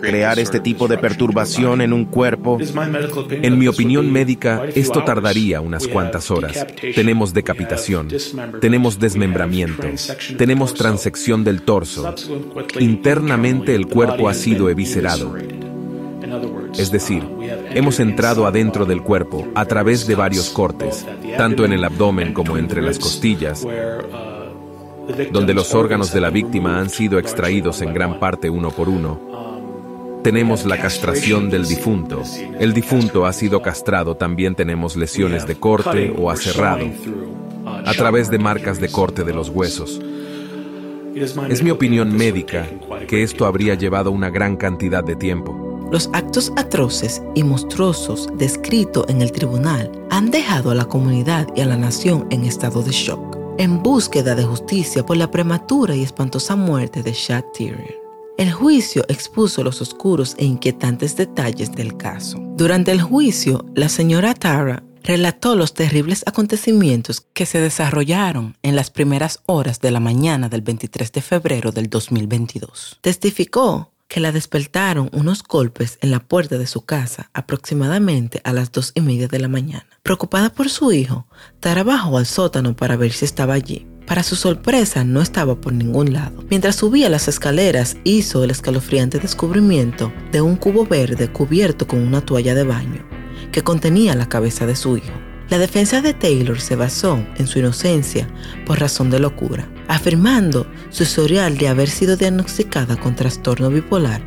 crear 0.04 0.38
este 0.38 0.60
tipo 0.60 0.88
de 0.88 0.98
perturbación 0.98 1.82
en 1.82 1.94
un 1.94 2.06
cuerpo? 2.06 2.60
En 3.30 3.58
mi 3.58 3.68
opinión 3.68 4.12
médica, 4.12 4.66
esto 4.76 5.04
tardaría 5.04 5.62
unas 5.62 5.88
cuantas 5.88 6.30
horas. 6.30 6.68
Tenemos 6.96 7.34
decapitación, 7.34 8.10
tenemos 8.60 9.00
desmembramiento, 9.00 9.88
tenemos 10.38 10.74
transección 10.74 11.44
del 11.44 11.62
torso. 11.62 12.14
Internamente 12.80 13.76
el 13.76 13.88
cuerpo 13.88 14.30
ha 14.30 14.34
sido 14.34 14.70
eviscerado. 14.70 15.36
Es 16.78 16.92
decir, 16.92 17.24
hemos 17.72 18.00
entrado 18.00 18.46
adentro 18.46 18.86
del 18.86 19.02
cuerpo 19.02 19.48
a 19.56 19.66
través 19.66 20.08
de 20.08 20.16
varios 20.16 20.50
cortes, 20.50 21.06
tanto 21.38 21.66
en 21.66 21.74
el 21.74 21.84
abdomen 21.84 22.34
como 22.34 22.58
entre 22.58 22.82
las 22.82 23.00
costillas, 23.00 23.66
donde 25.32 25.54
los 25.54 25.74
órganos 25.76 26.14
de 26.14 26.22
la 26.22 26.30
víctima 26.30 26.80
han 26.80 26.90
sido 26.90 27.20
extraídos 27.20 27.82
en 27.82 27.94
gran 27.94 28.20
parte 28.20 28.50
uno 28.50 28.72
por 28.72 28.90
uno. 28.90 29.34
Tenemos 30.24 30.66
la 30.66 30.78
castración 30.78 31.50
del 31.50 31.68
difunto. 31.68 32.24
El 32.58 32.74
difunto 32.74 33.26
ha 33.26 33.34
sido 33.34 33.62
castrado. 33.62 34.16
También 34.16 34.56
tenemos 34.56 34.96
lesiones 34.96 35.46
de 35.46 35.56
corte 35.56 36.14
o 36.18 36.32
aserrado 36.32 36.86
a 37.66 37.94
través 37.94 38.32
de 38.32 38.40
marcas 38.40 38.80
de 38.80 38.90
corte 38.90 39.26
de 39.26 39.34
los 39.34 39.50
huesos. 39.50 40.02
Es 41.50 41.62
mi 41.62 41.70
opinión 41.70 42.16
médica 42.16 42.66
que 43.08 43.22
esto 43.22 43.46
habría 43.46 43.76
llevado 43.76 44.12
una 44.12 44.30
gran 44.30 44.56
cantidad 44.56 45.04
de 45.04 45.16
tiempo. 45.16 45.63
Los 45.94 46.10
actos 46.12 46.52
atroces 46.56 47.22
y 47.36 47.44
monstruosos 47.44 48.28
descritos 48.36 49.06
en 49.10 49.22
el 49.22 49.32
tribunal 49.32 49.92
han 50.10 50.32
dejado 50.32 50.72
a 50.72 50.74
la 50.76 50.86
comunidad 50.86 51.48
y 51.56 51.62
a 51.62 51.68
la 51.68 51.78
nación 51.78 52.26
en 52.32 52.46
estado 52.46 52.82
de 52.82 52.90
shock, 52.90 53.38
en 53.60 53.84
búsqueda 53.84 54.34
de 54.34 54.44
justicia 54.44 55.06
por 55.06 55.18
la 55.18 55.30
prematura 55.30 55.96
y 55.96 56.02
espantosa 56.02 56.56
muerte 56.56 57.04
de 57.04 57.14
Chad 57.14 57.44
Tyrion. 57.54 57.94
El 58.40 58.52
juicio 58.52 59.06
expuso 59.08 59.64
los 59.64 59.82
oscuros 59.82 60.34
e 60.40 60.46
inquietantes 60.46 61.16
detalles 61.16 61.72
del 61.72 61.96
caso. 61.96 62.40
Durante 62.58 62.92
el 62.92 63.00
juicio, 63.00 63.64
la 63.76 63.88
señora 63.88 64.34
Tara 64.34 64.82
relató 65.04 65.56
los 65.56 65.76
terribles 65.76 66.24
acontecimientos 66.26 67.22
que 67.22 67.46
se 67.46 67.60
desarrollaron 67.60 68.58
en 68.64 68.76
las 68.76 68.90
primeras 68.90 69.42
horas 69.46 69.80
de 69.80 69.92
la 69.92 70.00
mañana 70.00 70.50
del 70.50 70.64
23 70.64 71.12
de 71.12 71.22
febrero 71.22 71.72
del 71.72 71.88
2022. 71.88 72.98
Testificó 73.02 73.93
que 74.14 74.20
la 74.20 74.32
despertaron 74.32 75.10
unos 75.12 75.42
golpes 75.42 75.98
en 76.02 76.12
la 76.12 76.20
puerta 76.20 76.60
de 76.60 76.68
su 76.68 76.86
casa 76.86 77.32
aproximadamente 77.34 78.42
a 78.44 78.54
las 78.54 78.72
dos 78.72 78.92
y 78.94 79.02
media 79.02 79.28
de 79.28 79.40
la 79.40 79.48
mañana. 79.48 79.88
Preocupada 80.04 80.52
por 80.52 80.70
su 80.70 80.92
hijo, 80.92 81.26
Tara 81.60 81.84
bajó 81.84 82.20
al 82.20 82.28
sótano 82.28 82.76
para 82.76 82.96
ver 82.96 83.12
si 83.12 83.26
estaba 83.26 83.56
allí. 83.56 83.88
Para 84.06 84.22
su 84.22 84.36
sorpresa, 84.36 85.04
no 85.04 85.20
estaba 85.20 85.60
por 85.60 85.74
ningún 85.74 86.14
lado. 86.14 86.46
Mientras 86.48 86.76
subía 86.76 87.10
las 87.10 87.28
escaleras, 87.28 87.98
hizo 88.04 88.44
el 88.44 88.52
escalofriante 88.52 89.18
descubrimiento 89.18 90.14
de 90.32 90.42
un 90.42 90.58
cubo 90.58 90.86
verde 90.86 91.32
cubierto 91.32 91.88
con 91.88 91.98
una 91.98 92.22
toalla 92.22 92.54
de 92.54 92.66
baño, 92.66 93.04
que 93.52 93.64
contenía 93.64 94.14
la 94.14 94.30
cabeza 94.30 94.68
de 94.68 94.76
su 94.76 94.96
hijo. 94.96 95.33
La 95.50 95.58
defensa 95.58 96.02
de 96.02 96.14
Taylor 96.14 96.60
se 96.60 96.76
basó 96.76 97.24
en 97.36 97.48
su 97.48 97.60
inocencia 97.60 98.28
por 98.66 98.80
razón 98.80 99.10
de 99.10 99.20
locura, 99.20 99.68
afirmando 99.88 100.66
su 100.90 101.04
historial 101.04 101.58
de 101.58 101.68
haber 101.68 101.90
sido 101.90 102.16
diagnosticada 102.16 102.96
con 102.96 103.16
trastorno 103.16 103.70
bipolar 103.70 104.22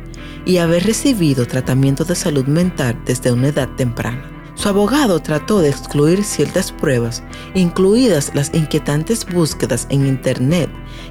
y 0.45 0.57
haber 0.57 0.85
recibido 0.85 1.45
tratamiento 1.45 2.05
de 2.05 2.15
salud 2.15 2.45
mental 2.45 2.97
desde 3.05 3.31
una 3.31 3.49
edad 3.49 3.67
temprana. 3.75 4.31
Su 4.55 4.69
abogado 4.69 5.19
trató 5.19 5.59
de 5.59 5.69
excluir 5.69 6.23
ciertas 6.23 6.71
pruebas, 6.71 7.21
incluidas 7.53 8.31
las 8.33 8.51
inquietantes 8.55 9.25
búsquedas 9.25 9.85
en 9.89 10.07
Internet 10.07 10.69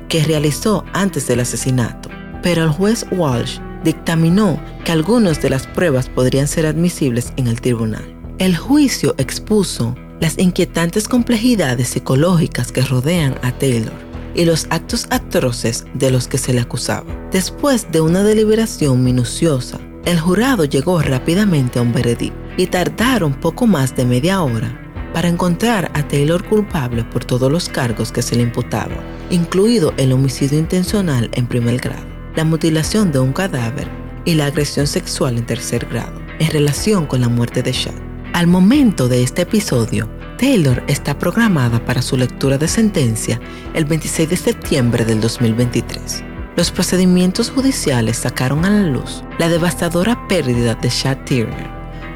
que 0.09 0.25
realizó 0.25 0.85
antes 0.93 1.29
del 1.29 1.41
asesinato, 1.41 2.09
pero 2.43 2.65
el 2.65 2.71
juez 2.71 3.07
Walsh 3.13 3.61
dictaminó 3.85 4.61
que 4.85 4.93
algunas 4.93 5.41
de 5.43 5.51
las 5.51 5.67
pruebas 5.69 6.09
podrían 6.09 6.49
ser 6.49 6.67
admisibles 6.67 7.33
en 7.37 7.47
el 7.47 7.61
tribunal. 7.61 8.16
El 8.39 8.55
juicio 8.55 9.15
expuso 9.17 9.95
las 10.21 10.39
inquietantes 10.39 11.09
complejidades 11.09 11.89
psicológicas 11.89 12.71
que 12.71 12.83
rodean 12.83 13.35
a 13.41 13.51
Taylor 13.53 13.95
y 14.35 14.45
los 14.45 14.67
actos 14.69 15.07
atroces 15.09 15.87
de 15.95 16.11
los 16.11 16.29
que 16.29 16.37
se 16.37 16.53
le 16.53 16.61
acusaba. 16.61 17.07
Después 17.33 17.91
de 17.91 18.03
una 18.03 18.23
deliberación 18.23 19.03
minuciosa, 19.03 19.81
el 20.05 20.21
jurado 20.21 20.67
llegó 20.67 21.01
rápidamente 21.01 21.79
a 21.79 21.83
un 21.83 21.95
veredicto 21.95 22.39
y 22.59 22.67
tardaron 22.67 23.33
poco 23.33 23.67
más 23.67 23.97
de 23.97 24.05
media 24.05 24.43
hora 24.43 24.83
para 25.15 25.29
encontrar 25.29 25.91
a 25.95 26.07
Taylor 26.07 26.47
culpable 26.47 27.05
por 27.05 27.25
todos 27.25 27.51
los 27.51 27.71
cargos 27.71 28.13
que 28.13 28.21
se 28.21 28.37
le 28.37 28.43
imputaban, 28.43 29.01
incluido 29.31 29.95
el 29.97 30.13
homicidio 30.13 30.59
intencional 30.59 31.31
en 31.33 31.47
primer 31.47 31.79
grado, 31.79 32.05
la 32.35 32.45
mutilación 32.45 33.13
de 33.13 33.19
un 33.19 33.33
cadáver 33.33 33.89
y 34.27 34.35
la 34.35 34.45
agresión 34.45 34.87
sexual 34.87 35.39
en 35.39 35.47
tercer 35.47 35.87
grado, 35.87 36.21
en 36.39 36.51
relación 36.51 37.07
con 37.07 37.23
la 37.23 37.31
muerte 37.31 37.63
de 37.63 37.73
Chad. 37.73 38.06
Al 38.37 38.49
momento 38.49 39.09
de 39.09 39.23
este 39.23 39.43
episodio, 39.43 40.11
Taylor 40.37 40.85
está 40.89 41.19
programada 41.19 41.83
para 41.83 42.03
su 42.03 42.19
lectura 42.19 42.59
de 42.59 42.69
sentencia 42.69 43.41
el 43.73 43.87
26 43.87 44.29
de 44.29 44.37
septiembre 44.37 45.07
del 45.07 45.23
2023. 45.23 46.23
Los 46.55 46.71
procedimientos 46.71 47.49
judiciales 47.49 48.19
sacaron 48.19 48.67
a 48.67 48.69
la 48.69 48.83
luz 48.83 49.25
la 49.39 49.49
devastadora 49.49 50.29
pérdida 50.29 50.75
de 50.75 50.91
Chad 50.91 51.17
Turner, 51.25 51.71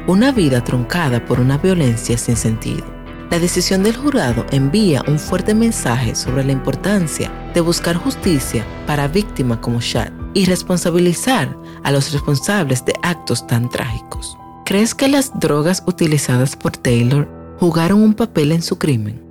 una 0.05 0.31
vida 0.31 0.63
truncada 0.63 1.25
por 1.25 1.39
una 1.39 1.57
violencia 1.57 2.15
sin 2.19 2.37
sentido. 2.37 2.85
La 3.31 3.39
decisión 3.39 3.81
del 3.81 3.97
jurado 3.97 4.45
envía 4.51 5.03
un 5.07 5.17
fuerte 5.17 5.55
mensaje 5.55 6.13
sobre 6.13 6.43
la 6.43 6.51
importancia 6.51 7.31
de 7.55 7.61
buscar 7.61 7.95
justicia 7.95 8.63
para 8.85 9.07
víctimas 9.07 9.57
como 9.57 9.79
Chad 9.79 10.11
y 10.35 10.45
responsabilizar 10.45 11.57
a 11.81 11.89
los 11.89 12.11
responsables 12.11 12.85
de 12.85 12.93
actos 13.01 13.47
tan 13.47 13.67
trágicos. 13.69 14.37
¿Crees 14.71 14.95
que 14.95 15.09
las 15.09 15.37
drogas 15.37 15.83
utilizadas 15.85 16.55
por 16.55 16.77
Taylor 16.77 17.27
jugaron 17.59 18.01
un 18.01 18.13
papel 18.13 18.53
en 18.53 18.61
su 18.61 18.79
crimen? 18.79 19.21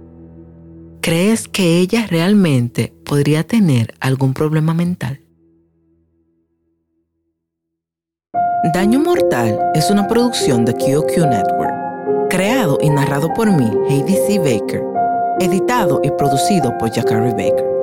¿Crees 1.01 1.49
que 1.49 1.79
ella 1.79 2.07
realmente 2.11 2.93
podría 3.07 3.43
tener 3.47 3.95
algún 4.01 4.35
problema 4.35 4.75
mental? 4.75 5.23
Daño 8.75 9.01
Mortal 9.01 9.59
es 9.73 9.91
una 9.91 10.07
producción 10.09 10.67
de 10.67 10.75
QQ 10.75 11.17
Network, 11.17 11.73
creado 12.29 12.77
y 12.83 12.91
narrado 12.91 13.33
por 13.33 13.51
mí, 13.51 13.71
Heidi 13.89 14.17
C. 14.27 14.39
Baker, 14.41 14.83
editado 15.41 16.03
y 16.05 16.11
producido 16.11 16.77
por 16.77 16.91
Jacari 16.91 17.31
Baker. 17.31 17.80